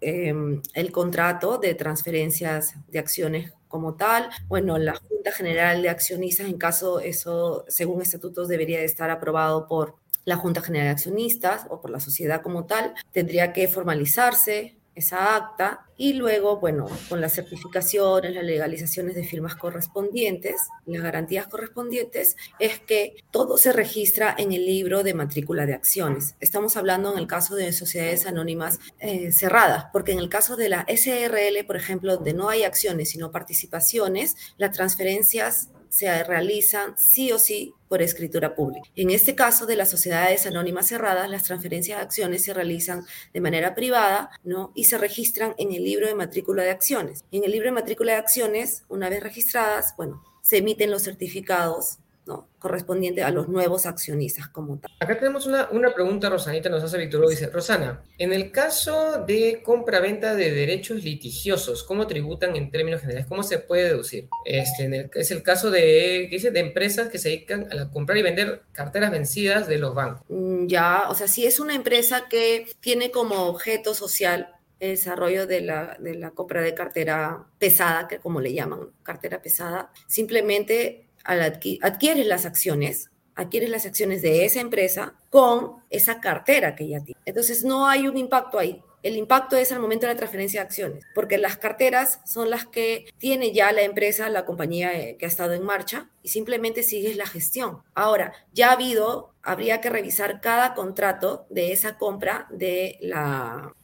Em, 0.00 0.62
el 0.74 0.92
contrato 0.92 1.58
de 1.58 1.74
transferencias 1.74 2.74
de 2.88 2.98
acciones 2.98 3.52
como 3.68 3.94
tal, 3.94 4.28
bueno, 4.48 4.76
la 4.78 4.94
Junta 4.94 5.32
General 5.32 5.80
de 5.82 5.88
Accionistas, 5.88 6.46
en 6.46 6.58
caso 6.58 7.00
eso, 7.00 7.64
según 7.68 8.02
estatutos, 8.02 8.48
debería 8.48 8.82
estar 8.82 9.10
aprobado 9.10 9.66
por 9.66 9.96
la 10.26 10.36
Junta 10.36 10.60
General 10.60 10.88
de 10.88 10.92
Accionistas 10.92 11.66
o 11.70 11.80
por 11.80 11.90
la 11.90 11.98
sociedad 11.98 12.42
como 12.42 12.66
tal, 12.66 12.94
tendría 13.12 13.52
que 13.54 13.66
formalizarse 13.66 14.76
esa 14.94 15.36
acta 15.36 15.86
y 15.96 16.14
luego, 16.14 16.58
bueno, 16.58 16.88
con 17.08 17.20
las 17.20 17.34
certificaciones, 17.34 18.34
las 18.34 18.44
legalizaciones 18.44 19.14
de 19.14 19.24
firmas 19.24 19.54
correspondientes, 19.54 20.56
las 20.86 21.02
garantías 21.02 21.46
correspondientes, 21.46 22.36
es 22.58 22.80
que 22.80 23.14
todo 23.30 23.56
se 23.56 23.72
registra 23.72 24.34
en 24.36 24.52
el 24.52 24.66
libro 24.66 25.02
de 25.02 25.14
matrícula 25.14 25.64
de 25.66 25.74
acciones. 25.74 26.34
Estamos 26.40 26.76
hablando 26.76 27.12
en 27.12 27.18
el 27.18 27.26
caso 27.26 27.54
de 27.54 27.72
sociedades 27.72 28.26
anónimas 28.26 28.80
eh, 28.98 29.32
cerradas, 29.32 29.86
porque 29.92 30.12
en 30.12 30.18
el 30.18 30.28
caso 30.28 30.56
de 30.56 30.68
la 30.68 30.84
SRL, 30.88 31.64
por 31.66 31.76
ejemplo, 31.76 32.16
donde 32.16 32.34
no 32.34 32.48
hay 32.48 32.64
acciones 32.64 33.10
sino 33.10 33.30
participaciones, 33.30 34.36
las 34.56 34.72
transferencias 34.72 35.68
se 35.92 36.24
realizan 36.24 36.94
sí 36.96 37.32
o 37.32 37.38
sí 37.38 37.74
por 37.86 38.00
escritura 38.00 38.54
pública. 38.54 38.88
En 38.96 39.10
este 39.10 39.34
caso 39.34 39.66
de 39.66 39.76
las 39.76 39.90
sociedades 39.90 40.46
anónimas 40.46 40.86
cerradas, 40.86 41.28
las 41.28 41.42
transferencias 41.42 41.98
de 41.98 42.04
acciones 42.04 42.42
se 42.42 42.54
realizan 42.54 43.04
de 43.34 43.40
manera 43.42 43.74
privada 43.74 44.30
¿no? 44.42 44.72
y 44.74 44.84
se 44.84 44.96
registran 44.96 45.54
en 45.58 45.70
el 45.70 45.84
libro 45.84 46.06
de 46.06 46.14
matrícula 46.14 46.62
de 46.62 46.70
acciones. 46.70 47.24
En 47.30 47.44
el 47.44 47.52
libro 47.52 47.66
de 47.66 47.72
matrícula 47.72 48.12
de 48.12 48.18
acciones, 48.20 48.84
una 48.88 49.10
vez 49.10 49.22
registradas, 49.22 49.94
bueno, 49.98 50.24
se 50.40 50.56
emiten 50.56 50.90
los 50.90 51.02
certificados 51.02 51.98
¿no? 52.26 52.48
correspondiente 52.58 53.24
a 53.24 53.30
los 53.30 53.48
nuevos 53.48 53.86
accionistas 53.86 54.46
como 54.48 54.78
tal. 54.78 54.90
Acá 55.00 55.18
tenemos 55.18 55.46
una, 55.46 55.68
una 55.72 55.92
pregunta, 55.92 56.30
Rosanita, 56.30 56.68
nos 56.68 56.82
hace 56.84 56.96
Víctor 56.96 57.28
dice, 57.28 57.48
Rosana, 57.48 58.02
en 58.18 58.32
el 58.32 58.52
caso 58.52 59.24
de 59.26 59.62
compra-venta 59.64 60.34
de 60.36 60.52
derechos 60.52 61.02
litigiosos, 61.02 61.82
¿cómo 61.82 62.06
tributan 62.06 62.54
en 62.54 62.70
términos 62.70 63.00
generales? 63.00 63.26
¿Cómo 63.28 63.42
se 63.42 63.58
puede 63.58 63.88
deducir? 63.88 64.28
Este, 64.44 65.10
es 65.14 65.30
el 65.32 65.42
caso 65.42 65.70
de, 65.70 66.28
¿qué 66.30 66.36
dice? 66.36 66.52
de 66.52 66.60
empresas 66.60 67.08
que 67.08 67.18
se 67.18 67.30
dedican 67.30 67.68
a 67.72 67.90
comprar 67.90 68.16
y 68.18 68.22
vender 68.22 68.62
carteras 68.70 69.10
vencidas 69.10 69.66
de 69.66 69.78
los 69.78 69.94
bancos. 69.94 70.22
Mm, 70.28 70.66
ya, 70.66 71.06
o 71.08 71.14
sea, 71.14 71.26
si 71.26 71.46
es 71.46 71.58
una 71.58 71.74
empresa 71.74 72.28
que 72.28 72.66
tiene 72.80 73.10
como 73.10 73.46
objeto 73.46 73.94
social 73.94 74.54
el 74.78 74.90
desarrollo 74.90 75.46
de 75.46 75.60
la, 75.60 75.96
de 76.00 76.14
la 76.14 76.32
compra 76.32 76.60
de 76.60 76.74
cartera 76.74 77.46
pesada, 77.58 78.08
que 78.08 78.18
como 78.18 78.40
le 78.40 78.52
llaman, 78.52 78.90
cartera 79.04 79.40
pesada, 79.40 79.92
simplemente 80.08 81.06
adquieres 81.24 82.26
las 82.26 82.46
acciones, 82.46 83.10
adquieres 83.34 83.70
las 83.70 83.86
acciones 83.86 84.22
de 84.22 84.44
esa 84.44 84.60
empresa 84.60 85.14
con 85.30 85.76
esa 85.90 86.20
cartera 86.20 86.74
que 86.74 86.88
ya 86.88 87.02
tiene. 87.02 87.20
Entonces 87.24 87.64
no 87.64 87.88
hay 87.88 88.08
un 88.08 88.16
impacto 88.16 88.58
ahí. 88.58 88.82
El 89.02 89.16
impacto 89.16 89.56
es 89.56 89.72
al 89.72 89.80
momento 89.80 90.06
de 90.06 90.12
la 90.12 90.18
transferencia 90.18 90.60
de 90.60 90.66
acciones, 90.66 91.04
porque 91.12 91.36
las 91.36 91.56
carteras 91.56 92.20
son 92.24 92.50
las 92.50 92.66
que 92.66 93.06
tiene 93.18 93.52
ya 93.52 93.72
la 93.72 93.82
empresa, 93.82 94.28
la 94.28 94.44
compañía 94.44 94.92
eh, 94.92 95.16
que 95.18 95.24
ha 95.24 95.28
estado 95.28 95.54
en 95.54 95.64
marcha, 95.64 96.08
y 96.22 96.28
simplemente 96.28 96.84
sigues 96.84 97.16
la 97.16 97.26
gestión. 97.26 97.82
Ahora, 97.94 98.32
ya 98.52 98.68
ha 98.68 98.74
habido, 98.74 99.34
habría 99.42 99.80
que 99.80 99.90
revisar 99.90 100.40
cada 100.40 100.74
contrato 100.74 101.46
de 101.50 101.72
esa 101.72 101.98
compra 101.98 102.46
de 102.50 102.98
la, 103.00 103.74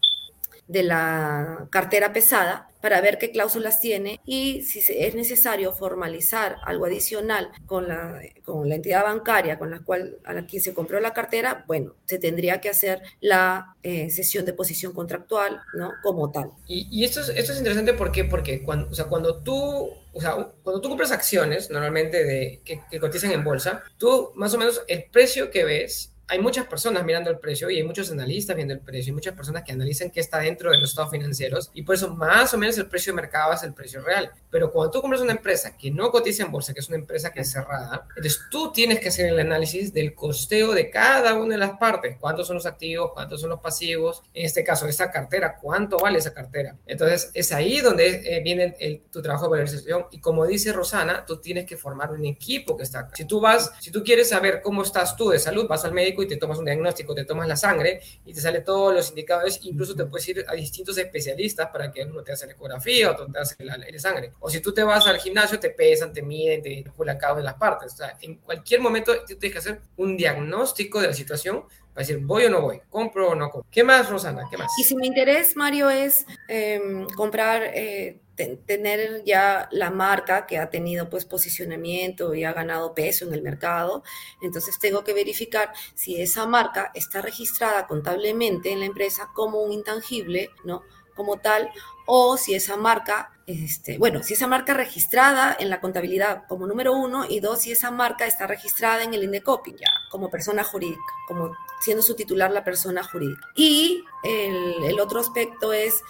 de 0.69 0.85
la 0.85 1.67
cartera 1.71 2.13
pesada 2.13 2.68
para 2.81 3.01
ver 3.01 3.19
qué 3.19 3.31
cláusulas 3.31 3.81
tiene 3.81 4.21
y 4.25 4.63
si 4.63 4.81
es 4.89 5.15
necesario 5.15 5.73
formalizar 5.73 6.57
algo 6.65 6.87
adicional 6.87 7.51
con 7.67 7.89
la, 7.89 8.21
con 8.45 8.69
la 8.69 8.75
entidad 8.75 9.05
bancaria 9.05 9.59
con 9.59 9.71
la 9.71 9.81
cual 9.81 10.19
a 10.25 10.33
la 10.33 10.47
que 10.47 10.61
se 10.61 10.75
compró 10.75 11.01
la 11.01 11.13
cartera, 11.13 11.65
bueno, 11.67 11.95
se 12.05 12.19
tendría 12.19 12.61
que 12.61 12.69
hacer 12.69 13.03
la 13.21 13.77
eh, 13.83 14.11
sesión 14.11 14.45
de 14.45 14.53
posición 14.53 14.93
contractual, 14.93 15.61
¿no? 15.75 15.93
Como 16.03 16.31
tal. 16.31 16.51
Y, 16.67 16.89
y 16.91 17.05
esto, 17.05 17.21
es, 17.21 17.31
esto 17.31 17.53
es 17.53 17.59
interesante 17.59 17.95
¿por 17.95 18.13
qué? 18.13 18.25
porque 18.25 18.63
cuando, 18.63 18.89
o 18.91 18.95
sea, 18.95 19.07
cuando 19.07 19.43
tú 19.43 19.91
o 20.13 20.21
cuando 20.63 20.81
tú 20.81 20.89
compras 20.89 21.13
acciones, 21.13 21.71
normalmente 21.71 22.25
de, 22.25 22.61
que, 22.65 22.81
que 22.91 22.99
cotizan 22.99 23.31
en 23.31 23.45
bolsa, 23.45 23.85
tú 23.99 24.33
más 24.35 24.53
o 24.55 24.59
menos 24.59 24.83
el 24.89 25.05
precio 25.05 25.51
que 25.51 25.65
ves 25.65 26.13
hay 26.29 26.39
muchas 26.39 26.67
personas 26.67 27.05
mirando 27.05 27.31
el 27.31 27.39
precio 27.39 27.71
y 27.71 27.79
hay 27.79 27.83
muchos 27.83 28.11
analistas 28.11 28.55
viendo 28.55 28.75
el 28.75 28.81
precio 28.81 29.11
y 29.11 29.15
muchas 29.15 29.35
personas 29.35 29.65
que 29.65 29.73
analizan 29.73 30.11
qué 30.11 30.21
está 30.21 30.39
dentro 30.39 30.71
de 30.71 30.79
los 30.79 30.91
estados 30.91 31.11
financieros 31.11 31.71
y 31.73 31.83
por 31.83 31.95
eso 31.95 32.15
más 32.15 32.53
o 32.53 32.59
menos 32.59 32.77
el 32.77 32.87
precio 32.87 33.13
de 33.13 33.17
mercado 33.17 33.55
es 33.55 33.63
el 33.63 33.73
precio 33.73 34.03
real. 34.03 34.31
Pero 34.51 34.71
cuando 34.71 34.91
tú 34.91 35.01
compras 35.01 35.23
una 35.23 35.33
empresa 35.33 35.77
que 35.77 35.91
no 35.91 36.11
cotiza 36.11 36.43
en 36.43 36.53
bolsa, 36.53 36.75
que 36.75 36.81
es 36.81 36.89
una 36.89 36.99
empresa 36.99 37.33
que 37.33 37.41
es 37.41 37.51
cerrada, 37.51 38.07
entonces 38.09 38.41
tú 38.51 38.73
tienes 38.73 39.01
que 39.01 39.09
hacer 39.09 39.29
el 39.29 39.39
análisis 39.41 39.93
del 39.93 40.15
costeo 40.15 40.73
de 40.73 40.91
cada 40.91 41.35
una 41.35 41.55
de 41.55 41.59
las 41.59 41.79
partes. 41.79 42.17
¿Cuántos 42.21 42.47
son 42.47 42.57
los 42.57 42.67
activos? 42.67 43.13
¿Cuántos 43.15 43.41
son 43.41 43.51
los 43.51 43.61
pasivos? 43.61 44.23
En 44.35 44.45
este 44.45 44.63
caso, 44.63 44.87
esa 44.87 45.11
cartera, 45.11 45.57
¿cuánto 45.61 45.97
vale 45.97 46.19
esa 46.19 46.35
cartera? 46.35 46.77
Entonces 46.87 47.31
es 47.33 47.53
ahí 47.53 47.81
donde 47.81 48.37
eh, 48.37 48.43
viene 48.43 48.77
tu 49.11 49.23
trabajo 49.23 49.45
de 49.45 49.51
valorización 49.51 50.07
y 50.11 50.21
como 50.21 50.47
dice 50.47 50.73
Rosana, 50.73 51.25
tú 51.25 51.41
tienes 51.41 51.65
que 51.65 51.77
formar 51.77 52.11
un 52.11 52.25
equipo 52.27 52.77
que 52.77 52.83
está 52.83 53.01
acá. 53.01 53.17
Si 53.17 53.25
tú 53.25 53.41
vas, 53.41 53.73
si 53.81 53.91
tú 53.91 54.05
quieres 54.05 54.29
saber 54.29 54.61
cómo 54.63 54.83
estás 54.83 55.17
tú 55.17 55.31
de 55.31 55.39
salud, 55.39 55.67
vas 55.67 55.85
al 55.85 55.93
médico 55.93 56.18
y 56.23 56.29
te 56.29 56.37
tomas 56.37 56.59
un 56.59 56.65
diagnóstico, 56.65 57.15
te 57.15 57.25
tomas 57.25 57.49
la 57.49 57.57
sangre 57.57 58.01
y 58.25 58.33
te 58.33 58.41
sale 58.41 58.61
todos 58.61 58.95
los 58.95 59.09
indicadores, 59.11 59.61
incluso 59.63 59.95
te 59.95 60.05
puedes 60.05 60.29
ir 60.29 60.45
a 60.47 60.55
distintos 60.55 60.97
especialistas 60.99 61.69
para 61.71 61.91
que 61.91 62.05
uno 62.05 62.23
te 62.23 62.33
haga 62.33 62.47
la 62.47 62.53
ecografía 62.53 63.11
otro 63.11 63.27
te 63.27 63.39
haga 63.39 63.51
la, 63.61 63.77
la, 63.77 63.99
sangre. 63.99 64.33
O 64.41 64.51
si 64.51 64.61
tú 64.61 64.73
te 64.73 64.83
vas 64.83 65.07
al 65.07 65.19
gimnasio, 65.19 65.59
te 65.59 65.71
pesan, 65.71 66.13
te 66.13 66.23
miden, 66.23 66.63
te 66.63 66.85
una 66.97 67.15
de 67.15 67.43
las 67.43 67.55
partes. 67.55 67.95
O 67.95 67.97
sea, 67.97 68.17
en 68.21 68.37
cualquier 68.37 68.81
momento 68.81 69.13
tienes 69.25 69.53
que 69.53 69.59
hacer 69.59 69.81
un 69.97 70.17
diagnóstico 70.17 71.01
de 71.01 71.09
la 71.09 71.15
situación 71.15 71.65
para 71.95 72.07
decir, 72.07 72.19
voy 72.19 72.45
o 72.45 72.51
no 72.51 72.61
voy, 72.61 72.81
compro 72.89 73.31
o 73.31 73.35
no 73.35 73.51
compro. 73.51 73.69
¿Qué 73.71 73.83
más, 73.83 74.09
Rosana? 74.09 74.45
¿Qué 74.51 74.57
más? 74.57 74.71
Y 74.79 74.85
si 74.85 74.95
mi 74.97 75.07
interés, 75.07 75.57
Mario, 75.57 75.91
es 75.91 76.27
eh, 76.49 76.81
comprar... 77.17 77.63
Eh, 77.75 78.21
tener 78.47 79.25
ya 79.25 79.69
la 79.73 79.91
marca 79.91 80.47
que 80.47 80.59
ha 80.59 80.71
tenido 80.71 81.11
pues 81.11 81.25
posicionamiento 81.25 82.35
y 82.35 82.45
ha 82.45 82.53
ganado 82.53 82.95
peso 82.95 83.27
en 83.27 83.35
el 83.35 83.43
mercado, 83.43 84.03
entonces 84.41 84.79
tengo 84.79 85.05
que 85.05 85.15
verificar 85.15 85.73
si 85.95 86.21
esa 86.21 86.47
marca 86.47 86.91
está 86.95 87.21
registrada 87.21 87.87
contablemente 87.87 88.71
en 88.71 88.81
la 88.81 88.87
empresa 88.87 89.31
como 89.35 89.63
un 89.63 89.73
intangible, 89.73 90.51
¿no? 90.65 90.83
Como 91.15 91.39
tal, 91.39 91.71
o 92.07 92.37
si 92.37 92.55
esa 92.55 92.77
marca, 92.77 93.33
este, 93.47 93.99
bueno, 93.99 94.23
si 94.23 94.35
esa 94.35 94.47
marca 94.47 94.73
registrada 94.73 95.57
en 95.59 95.69
la 95.69 95.81
contabilidad 95.81 96.45
como 96.47 96.67
número 96.67 96.93
uno 96.93 97.27
y 97.29 97.41
dos, 97.41 97.63
si 97.63 97.73
esa 97.73 97.91
marca 97.91 98.25
está 98.25 98.47
registrada 98.47 99.03
en 99.03 99.15
el 99.15 99.25
INDECOPI 99.25 99.73
ya 99.73 99.91
como 100.11 100.31
persona 100.31 100.63
jurídica, 100.63 101.03
como 101.27 101.55
siendo 101.81 102.03
su 102.03 102.15
titular 102.15 102.51
la 102.51 102.65
persona 102.65 103.03
jurídica. 103.03 103.43
Y 103.57 104.05
el, 104.23 104.85
el 104.85 105.01
otro 105.01 105.21
aspecto 105.21 105.73
es 105.73 106.03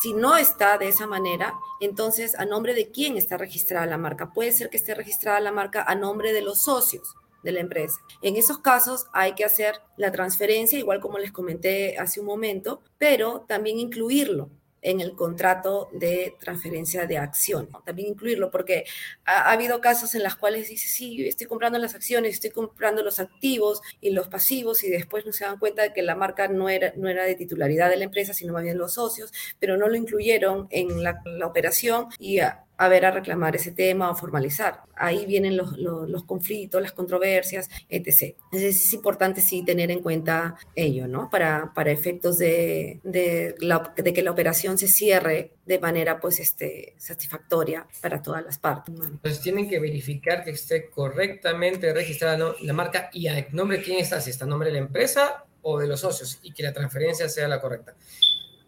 si 0.00 0.14
no 0.14 0.36
está 0.36 0.78
de 0.78 0.88
esa 0.88 1.06
manera, 1.06 1.58
entonces 1.80 2.34
a 2.38 2.46
nombre 2.46 2.74
de 2.74 2.90
quién 2.90 3.16
está 3.16 3.36
registrada 3.36 3.86
la 3.86 3.98
marca. 3.98 4.32
Puede 4.32 4.52
ser 4.52 4.70
que 4.70 4.78
esté 4.78 4.94
registrada 4.94 5.40
la 5.40 5.52
marca 5.52 5.82
a 5.82 5.94
nombre 5.94 6.32
de 6.32 6.42
los 6.42 6.62
socios 6.62 7.14
de 7.42 7.52
la 7.52 7.60
empresa. 7.60 8.00
En 8.22 8.36
esos 8.36 8.58
casos 8.58 9.06
hay 9.12 9.34
que 9.34 9.44
hacer 9.44 9.74
la 9.96 10.10
transferencia, 10.10 10.78
igual 10.78 11.00
como 11.00 11.18
les 11.18 11.32
comenté 11.32 11.98
hace 11.98 12.20
un 12.20 12.26
momento, 12.26 12.80
pero 12.98 13.44
también 13.46 13.78
incluirlo 13.78 14.50
en 14.82 15.00
el 15.00 15.14
contrato 15.14 15.88
de 15.92 16.34
transferencia 16.38 17.06
de 17.06 17.18
acción. 17.18 17.68
También 17.84 18.08
incluirlo, 18.08 18.50
porque 18.50 18.84
ha, 19.24 19.50
habido 19.50 19.80
casos 19.80 20.14
en 20.14 20.22
los 20.22 20.36
cuales 20.36 20.68
dice, 20.68 20.88
sí, 20.88 21.26
estoy 21.26 21.46
comprando 21.46 21.78
las 21.78 21.94
acciones, 21.94 22.34
estoy 22.34 22.50
comprando 22.50 23.02
los 23.02 23.18
activos 23.18 23.80
y 24.00 24.10
los 24.10 24.28
pasivos, 24.28 24.84
y 24.84 24.90
después 24.90 25.26
no 25.26 25.32
se 25.32 25.44
dan 25.44 25.58
cuenta 25.58 25.82
de 25.82 25.92
que 25.92 26.02
la 26.02 26.14
marca 26.14 26.48
no 26.48 26.68
era, 26.68 26.92
no 26.96 27.08
era 27.08 27.24
de 27.24 27.34
titularidad 27.34 27.90
de 27.90 27.96
la 27.96 28.04
empresa, 28.04 28.34
sino 28.34 28.52
más 28.52 28.62
bien 28.62 28.78
los 28.78 28.94
socios, 28.94 29.32
pero 29.58 29.76
no 29.76 29.88
lo 29.88 29.96
incluyeron 29.96 30.66
en 30.70 31.02
la, 31.02 31.22
la 31.24 31.46
operación 31.46 32.06
y 32.18 32.40
a 32.40 32.64
ver 32.88 33.04
a 33.04 33.10
reclamar 33.10 33.56
ese 33.56 33.72
tema 33.72 34.10
o 34.10 34.14
formalizar. 34.14 34.82
Ahí 34.96 35.26
vienen 35.26 35.56
los, 35.56 35.76
los, 35.78 36.24
conflictos, 36.24 36.80
las 36.80 36.92
controversias, 36.92 37.68
etc. 37.88 38.36
Entonces 38.44 38.84
es 38.84 38.92
importante 38.92 39.40
sí 39.40 39.64
tener 39.64 39.90
en 39.90 40.00
cuenta 40.00 40.56
ello, 40.74 41.06
¿no? 41.06 41.28
Para, 41.30 41.72
para 41.74 41.90
efectos 41.90 42.38
de, 42.38 43.00
de, 43.02 43.54
de, 43.96 44.12
que 44.12 44.22
la 44.22 44.30
operación 44.30 44.78
se 44.78 44.88
cierre 44.88 45.52
de 45.66 45.78
manera 45.78 46.20
pues 46.20 46.40
este, 46.40 46.94
satisfactoria 46.96 47.86
para 48.00 48.22
todas 48.22 48.44
las 48.44 48.58
partes. 48.58 48.94
Entonces 48.94 49.40
tienen 49.40 49.68
que 49.68 49.78
verificar 49.78 50.44
que 50.44 50.50
esté 50.50 50.90
correctamente 50.90 51.92
registrada 51.92 52.54
la 52.60 52.72
marca 52.72 53.10
y 53.12 53.28
a 53.28 53.46
nombre 53.52 53.78
de 53.78 53.84
quién 53.84 53.98
está, 53.98 54.20
si 54.20 54.30
está 54.30 54.44
a 54.44 54.48
nombre 54.48 54.68
de 54.68 54.74
la 54.74 54.80
empresa 54.80 55.44
o 55.62 55.78
de 55.78 55.86
los 55.86 56.00
socios 56.00 56.38
y 56.42 56.52
que 56.52 56.62
la 56.62 56.72
transferencia 56.72 57.28
sea 57.28 57.48
la 57.48 57.60
correcta. 57.60 57.94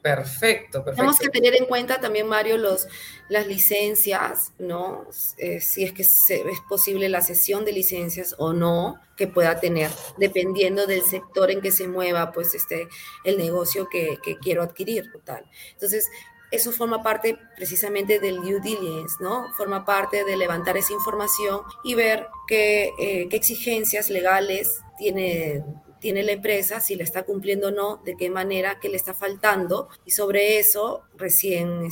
Perfecto, 0.03 0.85
perfecto. 0.85 0.97
Tenemos 0.97 1.19
que 1.21 1.29
tener 1.29 1.55
en 1.55 1.65
cuenta 1.67 2.01
también, 2.01 2.27
Mario, 2.27 2.59
los, 2.59 2.88
las 3.29 3.47
licencias, 3.47 4.53
¿no? 4.59 5.07
Eh, 5.38 5.61
si 5.61 5.85
es 5.85 5.93
que 5.93 6.03
es 6.03 6.61
posible 6.69 7.09
la 7.09 7.23
cesión 7.23 7.65
de 7.65 7.73
licencias 7.73 8.35
o 8.38 8.53
no 8.53 9.01
que 9.17 9.29
pueda 9.29 9.61
tener, 9.61 9.91
dependiendo 10.19 10.87
del 10.88 11.03
sector 11.03 11.53
en 11.53 11.61
que 11.61 11.71
se 11.71 11.87
mueva, 11.87 12.33
pues, 12.33 12.53
este, 12.55 12.88
el 13.23 13.38
negocio 13.38 13.88
que, 13.88 14.19
que 14.25 14.38
quiero 14.38 14.65
adquirir, 14.65 15.05
tal. 15.25 15.49
Entonces, 15.75 16.09
eso 16.53 16.71
forma 16.71 17.03
parte 17.03 17.38
precisamente 17.57 18.19
del 18.19 18.43
due 18.43 18.61
diligence, 18.61 19.17
¿no? 19.21 19.53
Forma 19.55 19.85
parte 19.87 20.25
de 20.25 20.37
levantar 20.37 20.77
esa 20.77 20.93
información 20.93 21.62
y 21.83 21.95
ver 21.95 22.27
qué, 22.47 22.93
eh, 22.99 23.29
qué 23.31 23.37
exigencias 23.37 24.11
legales 24.11 24.83
tiene 24.99 25.65
tiene 26.03 26.25
la 26.25 26.33
empresa, 26.33 26.81
si 26.81 26.97
la 26.97 27.05
está 27.05 27.23
cumpliendo 27.23 27.69
o 27.69 27.71
no, 27.71 28.03
de 28.05 28.17
qué 28.17 28.29
manera, 28.29 28.81
qué 28.81 28.88
le 28.88 28.97
está 28.97 29.15
faltando. 29.15 29.88
Y 30.05 30.11
sobre 30.11 30.59
eso 30.59 31.05
recién 31.17 31.85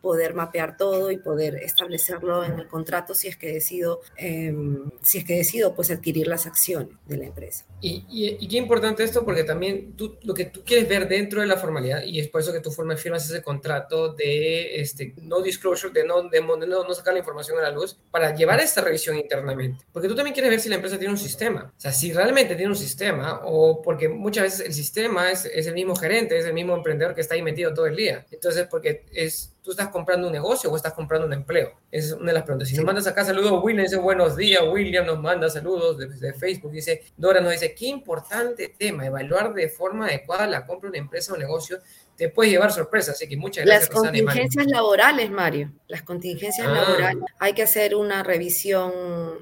poder 0.00 0.34
mapear 0.34 0.76
todo 0.76 1.10
y 1.10 1.18
poder 1.18 1.56
establecerlo 1.56 2.44
en 2.44 2.58
el 2.58 2.68
contrato 2.68 3.14
si 3.14 3.28
es 3.28 3.36
que 3.36 3.52
decido, 3.52 4.00
em, 4.16 4.90
si 5.02 5.18
es 5.18 5.24
que 5.24 5.34
decido 5.34 5.74
pues 5.74 5.90
adquirir 5.90 6.26
las 6.26 6.46
acciones 6.46 6.96
de 7.06 7.16
la 7.16 7.26
empresa. 7.26 7.64
Y, 7.80 8.04
y, 8.08 8.48
qué 8.48 8.56
importante 8.56 9.04
esto 9.04 9.24
porque 9.24 9.44
también 9.44 9.92
tú, 9.96 10.16
lo 10.22 10.34
que 10.34 10.46
tú 10.46 10.62
quieres 10.64 10.88
ver 10.88 11.08
dentro 11.08 11.40
de 11.40 11.46
la 11.46 11.56
formalidad 11.56 12.02
y 12.02 12.20
es 12.20 12.28
por 12.28 12.40
eso 12.40 12.52
que 12.52 12.60
tú 12.60 12.70
firmas 12.70 13.30
ese 13.30 13.42
contrato 13.42 14.14
de 14.14 14.80
este, 14.80 15.14
no 15.22 15.42
disclosure, 15.42 15.92
de 15.92 16.04
no, 16.04 16.28
de, 16.28 16.40
no, 16.40 16.56
no 16.56 16.94
sacar 16.94 17.12
la 17.12 17.20
información 17.20 17.58
a 17.58 17.62
la 17.62 17.70
luz 17.70 17.98
para 18.10 18.34
llevar 18.34 18.60
esta 18.60 18.80
revisión 18.80 19.16
internamente. 19.16 19.84
Porque 19.92 20.08
tú 20.08 20.14
también 20.14 20.34
quieres 20.34 20.50
ver 20.50 20.60
si 20.60 20.68
la 20.68 20.76
empresa 20.76 20.98
tiene 20.98 21.12
un 21.12 21.18
sistema. 21.18 21.72
O 21.76 21.80
sea, 21.80 21.92
si 21.92 22.12
realmente 22.12 22.54
tiene 22.54 22.70
un 22.70 22.76
sistema 22.76 23.40
o 23.44 23.82
porque 23.82 24.08
muchas 24.08 24.44
veces 24.44 24.60
el 24.66 24.74
sistema 24.74 25.30
es, 25.30 25.44
es 25.44 25.66
el 25.66 25.74
mismo 25.74 25.94
gerente, 25.96 26.38
es 26.38 26.46
el 26.46 26.54
mismo 26.54 26.74
emprendedor 26.74 27.14
que 27.14 27.20
está 27.20 27.34
ahí 27.34 27.42
metido 27.42 27.74
todo 27.74 27.86
el 27.86 27.96
día. 27.96 28.26
Entonces, 28.30 28.66
porque 28.70 29.04
es 29.12 29.55
tú 29.66 29.72
estás 29.72 29.88
comprando 29.88 30.28
un 30.28 30.32
negocio 30.32 30.70
o 30.70 30.76
estás 30.76 30.92
comprando 30.92 31.26
un 31.26 31.32
empleo? 31.32 31.72
Esa 31.90 32.06
es 32.06 32.12
una 32.12 32.26
de 32.26 32.34
las 32.34 32.44
preguntas. 32.44 32.68
Si 32.68 32.76
nos 32.76 32.84
mandas 32.84 33.08
acá 33.08 33.24
saludos, 33.24 33.60
William 33.64 33.82
dice 33.82 33.96
buenos 33.96 34.36
días, 34.36 34.62
William 34.72 35.04
nos 35.04 35.18
manda 35.18 35.50
saludos 35.50 35.98
desde 35.98 36.32
Facebook, 36.34 36.70
dice, 36.70 37.02
Dora 37.16 37.40
nos 37.40 37.50
dice, 37.50 37.74
qué 37.74 37.86
importante 37.86 38.72
tema, 38.78 39.04
evaluar 39.06 39.52
de 39.54 39.68
forma 39.68 40.06
adecuada 40.06 40.46
la 40.46 40.64
compra 40.64 40.88
de 40.88 40.90
una 40.90 41.04
empresa 41.04 41.32
o 41.32 41.36
negocio 41.36 41.80
te 42.16 42.28
puede 42.30 42.50
llevar 42.50 42.72
sorpresa, 42.72 43.12
así 43.12 43.28
que 43.28 43.36
muchas 43.36 43.64
gracias. 43.64 43.90
Las 43.90 44.00
contingencias 44.02 44.66
laborales, 44.66 45.30
Mario, 45.30 45.72
las 45.86 46.02
contingencias 46.02 46.66
ah. 46.66 46.72
laborales. 46.72 47.24
Hay 47.38 47.52
que 47.52 47.62
hacer 47.62 47.94
una 47.94 48.22
revisión 48.22 48.92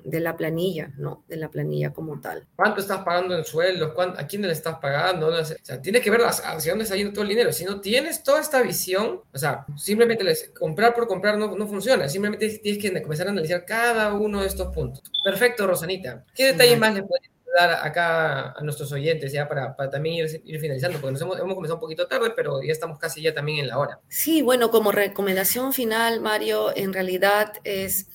de 0.04 0.20
la 0.20 0.36
planilla, 0.36 0.90
¿no? 0.96 1.24
De 1.28 1.36
la 1.36 1.48
planilla 1.48 1.92
como 1.92 2.20
tal. 2.20 2.46
¿Cuánto 2.56 2.80
estás 2.80 3.02
pagando 3.04 3.36
en 3.36 3.44
sueldos? 3.44 3.92
¿A 4.16 4.26
quién 4.26 4.42
le 4.42 4.52
estás 4.52 4.78
pagando? 4.78 5.28
O 5.28 5.44
sea, 5.44 5.80
tienes 5.80 6.02
que 6.02 6.10
ver 6.10 6.22
hacia 6.22 6.72
dónde 6.72 6.84
está 6.84 6.96
yendo 6.96 7.12
todo 7.12 7.22
el 7.22 7.28
dinero. 7.28 7.52
Si 7.52 7.64
no 7.64 7.80
tienes 7.80 8.22
toda 8.22 8.40
esta 8.40 8.60
visión, 8.62 9.22
o 9.32 9.38
sea, 9.38 9.64
simplemente 9.76 10.24
les, 10.24 10.50
comprar 10.50 10.94
por 10.94 11.06
comprar 11.06 11.38
no, 11.38 11.56
no 11.56 11.66
funciona. 11.66 12.08
Simplemente 12.08 12.48
tienes 12.58 12.82
que 12.82 13.02
comenzar 13.02 13.28
a 13.28 13.30
analizar 13.30 13.64
cada 13.64 14.12
uno 14.14 14.40
de 14.40 14.48
estos 14.48 14.74
puntos. 14.74 15.02
Perfecto, 15.22 15.66
Rosanita. 15.66 16.24
¿Qué 16.34 16.46
detalles 16.46 16.78
más 16.78 16.94
le 16.94 17.02
puedes 17.02 17.33
dar 17.54 17.86
acá 17.86 18.52
a 18.52 18.60
nuestros 18.62 18.90
oyentes 18.92 19.32
ya 19.32 19.48
para, 19.48 19.76
para 19.76 19.90
también 19.90 20.28
ir, 20.44 20.60
finalizando, 20.60 20.98
porque 20.98 21.12
nos 21.12 21.22
hemos, 21.22 21.36
comenzado 21.36 21.74
un 21.74 21.80
poquito 21.80 22.06
tarde, 22.06 22.32
pero 22.34 22.62
ya 22.62 22.72
estamos 22.72 22.98
casi 22.98 23.22
ya 23.22 23.32
también 23.32 23.60
en 23.60 23.68
la 23.68 23.78
hora. 23.78 24.00
Sí, 24.08 24.42
bueno, 24.42 24.70
como 24.70 24.92
recomendación 24.92 25.72
final, 25.72 26.20
Mario, 26.20 26.76
en 26.76 26.92
realidad 26.92 27.52
es 27.64 28.08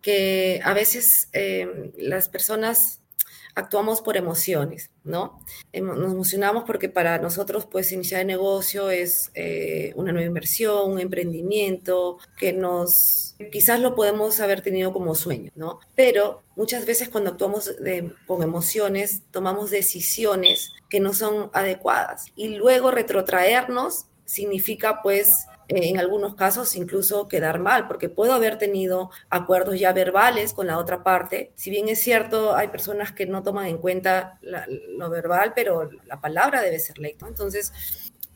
que 0.00 0.60
a 0.64 0.72
veces 0.72 1.28
eh, 1.32 1.92
las 1.98 2.28
personas 2.28 3.02
actuamos 3.54 4.00
por 4.00 4.16
emociones, 4.16 4.90
¿no? 5.06 5.40
Nos 5.72 6.12
emocionamos 6.12 6.64
porque 6.64 6.88
para 6.88 7.18
nosotros, 7.18 7.66
pues, 7.66 7.92
iniciar 7.92 8.20
el 8.20 8.26
negocio 8.26 8.90
es 8.90 9.30
eh, 9.34 9.92
una 9.96 10.12
nueva 10.12 10.26
inversión, 10.26 10.92
un 10.92 11.00
emprendimiento 11.00 12.18
que 12.38 12.52
nos, 12.52 13.36
quizás 13.50 13.80
lo 13.80 13.94
podemos 13.94 14.40
haber 14.40 14.60
tenido 14.60 14.92
como 14.92 15.14
sueño, 15.14 15.52
¿no? 15.54 15.80
Pero 15.94 16.42
muchas 16.56 16.86
veces 16.86 17.08
cuando 17.08 17.30
actuamos 17.30 17.74
con 18.26 18.42
emociones, 18.42 19.22
tomamos 19.30 19.70
decisiones 19.70 20.72
que 20.88 21.00
no 21.00 21.14
son 21.14 21.50
adecuadas 21.52 22.26
y 22.36 22.56
luego 22.56 22.90
retrotraernos 22.90 24.06
significa, 24.24 25.02
pues, 25.02 25.46
en 25.68 25.98
algunos 25.98 26.34
casos 26.34 26.76
incluso 26.76 27.28
quedar 27.28 27.58
mal, 27.58 27.88
porque 27.88 28.08
puedo 28.08 28.32
haber 28.32 28.58
tenido 28.58 29.10
acuerdos 29.30 29.78
ya 29.78 29.92
verbales 29.92 30.52
con 30.52 30.66
la 30.66 30.78
otra 30.78 31.02
parte. 31.02 31.52
Si 31.54 31.70
bien 31.70 31.88
es 31.88 32.00
cierto, 32.00 32.54
hay 32.54 32.68
personas 32.68 33.12
que 33.12 33.26
no 33.26 33.42
toman 33.42 33.66
en 33.66 33.78
cuenta 33.78 34.38
lo 34.42 35.10
verbal, 35.10 35.52
pero 35.54 35.90
la 36.06 36.20
palabra 36.20 36.62
debe 36.62 36.78
ser 36.78 36.98
ley. 36.98 37.16
Entonces, 37.26 37.72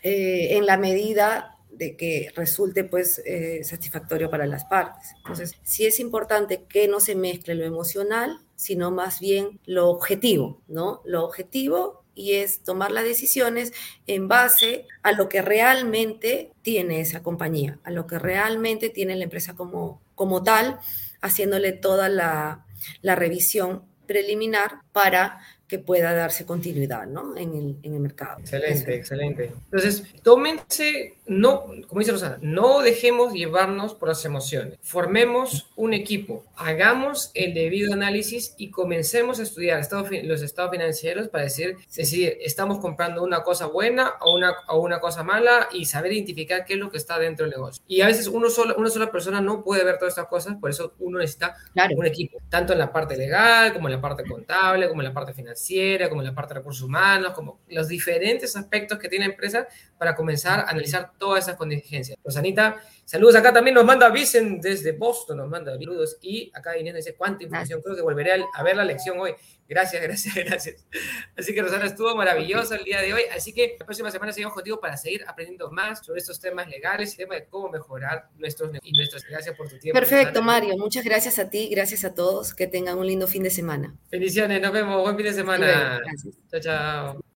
eh, 0.03 0.57
en 0.57 0.67
la 0.67 0.77
medida 0.77 1.57
de 1.71 1.97
que 1.97 2.31
resulte 2.35 2.85
pues 2.85 3.23
eh, 3.25 3.63
satisfactorio 3.65 4.29
para 4.29 4.47
las 4.47 4.65
partes. 4.65 5.13
Entonces, 5.19 5.55
sí 5.63 5.87
es 5.87 6.01
importante 6.01 6.65
que 6.69 6.89
no 6.89 7.01
se 7.01 7.15
mezcle 7.15 7.55
lo 7.55 7.65
emocional, 7.65 8.41
sino 8.57 8.91
más 8.91 9.21
bien 9.21 9.61
lo 9.65 9.89
objetivo, 9.89 10.61
¿no? 10.69 11.01
Lo 11.05 11.25
objetivo 11.25 12.00
y 12.21 12.35
es 12.35 12.63
tomar 12.63 12.91
las 12.91 13.05
decisiones 13.05 13.73
en 14.07 14.29
base 14.29 14.87
a 15.03 15.13
lo 15.13 15.31
que 15.31 15.41
realmente 15.41 16.53
tiene 16.61 17.01
esa 17.01 17.23
compañía, 17.23 17.79
a 17.83 17.91
lo 17.91 18.07
que 18.07 18.19
realmente 18.19 18.91
tiene 18.91 19.17
la 19.17 19.25
empresa 19.25 19.55
como, 19.55 20.03
como 20.15 20.43
tal, 20.43 20.79
haciéndole 21.23 21.73
toda 21.73 22.11
la, 22.11 22.67
la 23.01 23.15
revisión 23.15 23.85
preliminar 24.07 24.83
para 24.93 25.41
que 25.67 25.79
pueda 25.79 26.13
darse 26.13 26.45
continuidad 26.45 27.07
¿no? 27.07 27.37
en, 27.37 27.55
el, 27.55 27.79
en 27.83 27.95
el 27.95 28.01
mercado. 28.01 28.41
Excelente, 28.41 28.95
excelente. 28.97 29.53
Entonces, 29.65 30.03
tómense, 30.23 31.15
no, 31.31 31.67
como 31.87 32.01
dice 32.01 32.11
Rosana, 32.11 32.39
no 32.43 32.81
dejemos 32.81 33.33
llevarnos 33.33 33.95
por 33.95 34.09
las 34.09 34.25
emociones. 34.25 34.79
Formemos 34.83 35.71
un 35.77 35.95
equipo, 35.95 36.45
hagamos 36.57 37.31
el 37.35 37.55
debido 37.55 37.93
análisis 37.93 38.55
y 38.59 38.71
comencemos 38.71 39.39
a 39.39 39.45
estudiar 39.45 39.81
los 40.25 40.43
estados 40.43 40.71
financieros 40.71 41.29
para 41.29 41.45
decir, 41.45 41.77
decidir, 41.95 42.37
estamos 42.41 42.81
comprando 42.81 43.23
una 43.23 43.45
cosa 43.45 43.67
buena 43.67 44.15
o 44.21 44.35
una, 44.35 44.55
o 44.67 44.81
una 44.81 44.99
cosa 44.99 45.23
mala 45.23 45.69
y 45.73 45.85
saber 45.85 46.13
identificar 46.13 46.65
qué 46.65 46.75
es 46.75 46.81
lo 46.81 46.91
que 46.91 46.99
está 46.99 47.17
dentro 47.19 47.47
del 47.47 47.53
negocio. 47.53 47.81
Y 47.87 48.01
a 48.01 48.07
veces 48.07 48.27
uno 48.27 48.51
solo, 48.51 48.75
una 48.77 48.91
sola 48.91 49.13
persona 49.13 49.41
no 49.41 49.63
puede 49.63 49.85
ver 49.85 49.99
todas 49.99 50.13
estas 50.13 50.27
cosas, 50.27 50.57
por 50.57 50.71
eso 50.71 50.95
uno 50.99 51.19
necesita 51.19 51.57
un 51.97 52.07
equipo, 52.07 52.39
tanto 52.49 52.73
en 52.73 52.81
la 52.81 52.93
parte 52.93 53.17
legal 53.17 53.73
como 53.73 53.87
en 53.87 53.95
la 53.95 54.01
parte 54.01 54.25
contable, 54.25 54.89
como 54.89 55.01
en 55.01 55.07
la 55.09 55.15
parte 55.15 55.33
financiera 55.33 56.09
como 56.09 56.23
la 56.23 56.35
parte 56.35 56.55
de 56.55 56.61
recursos 56.61 56.83
humanos, 56.83 57.33
como 57.35 57.61
los 57.69 57.89
diferentes 57.89 58.57
aspectos 58.57 58.99
que 58.99 59.09
tiene 59.09 59.27
la 59.27 59.33
empresa 59.33 59.67
para 59.99 60.15
comenzar 60.15 60.61
a 60.61 60.71
analizar 60.71 61.13
todas 61.21 61.45
esas 61.45 61.57
contingencias. 61.57 62.19
Rosanita, 62.25 62.83
saludos 63.05 63.37
acá 63.37 63.53
también 63.53 63.75
nos 63.75 63.85
manda 63.85 64.09
Vicen 64.09 64.61
desde 64.61 64.93
Boston, 64.93 65.37
nos 65.37 65.49
manda 65.49 65.73
saludos 65.73 66.17
y 66.23 66.51
acá 66.55 66.77
Inés 66.77 66.95
dice 66.95 67.15
cuánta 67.15 67.45
información, 67.45 67.81
creo 67.83 67.95
que 67.95 68.03
volveré 68.03 68.45
a, 68.53 68.63
ver 68.63 68.77
la 68.77 68.85
lección 68.85 69.21
hoy. 69.21 69.35
Gracias, 69.69 70.03
gracias, 70.03 70.35
gracias. 70.47 70.87
Así 71.37 71.55
que 71.55 71.63
Rosana 71.63 71.87
estuvo 71.87 72.17
maravillosa 72.17 72.75
el 72.77 72.85
día 72.85 73.01
de 73.01 73.15
hoy, 73.15 73.23
así 73.33 73.53
que 73.53 73.77
la 73.79 73.85
próxima 73.85 74.11
semana 74.11 74.33
sigue 74.33 74.47
objetivo 74.47 74.81
para 74.81 74.97
seguir 74.97 75.25
aprendiendo 75.29 75.71
más 75.71 76.05
sobre 76.05 76.19
estos 76.19 76.41
temas 76.41 76.69
legales 76.69 77.15
y 77.15 77.19
temas 77.19 77.39
de 77.39 77.47
cómo 77.47 77.69
mejorar 77.69 78.29
nuestros 78.39 78.73
y 78.83 78.93
nuestras. 78.93 79.25
Gracias 79.25 79.55
por 79.55 79.69
tu 79.69 79.79
tiempo. 79.79 79.99
Perfecto, 79.99 80.43
Mario. 80.43 80.77
Muchas 80.79 81.05
gracias 81.05 81.39
a 81.39 81.51
ti, 81.51 81.69
gracias 81.71 82.05
a 82.05 82.15
todos. 82.15 82.55
Que 82.55 82.67
tengan 82.67 82.99
un 82.99 83.07
lindo 83.07 83.29
fin 83.29 83.43
de 83.43 83.51
semana. 83.51 83.95
Bendiciones, 84.11 84.61
nos 84.61 84.73
vemos. 84.73 85.03
Buen 85.03 85.17
fin 85.17 85.27
de 85.27 85.35
semana. 85.35 86.01
Chao, 86.51 86.61
chao. 86.61 87.21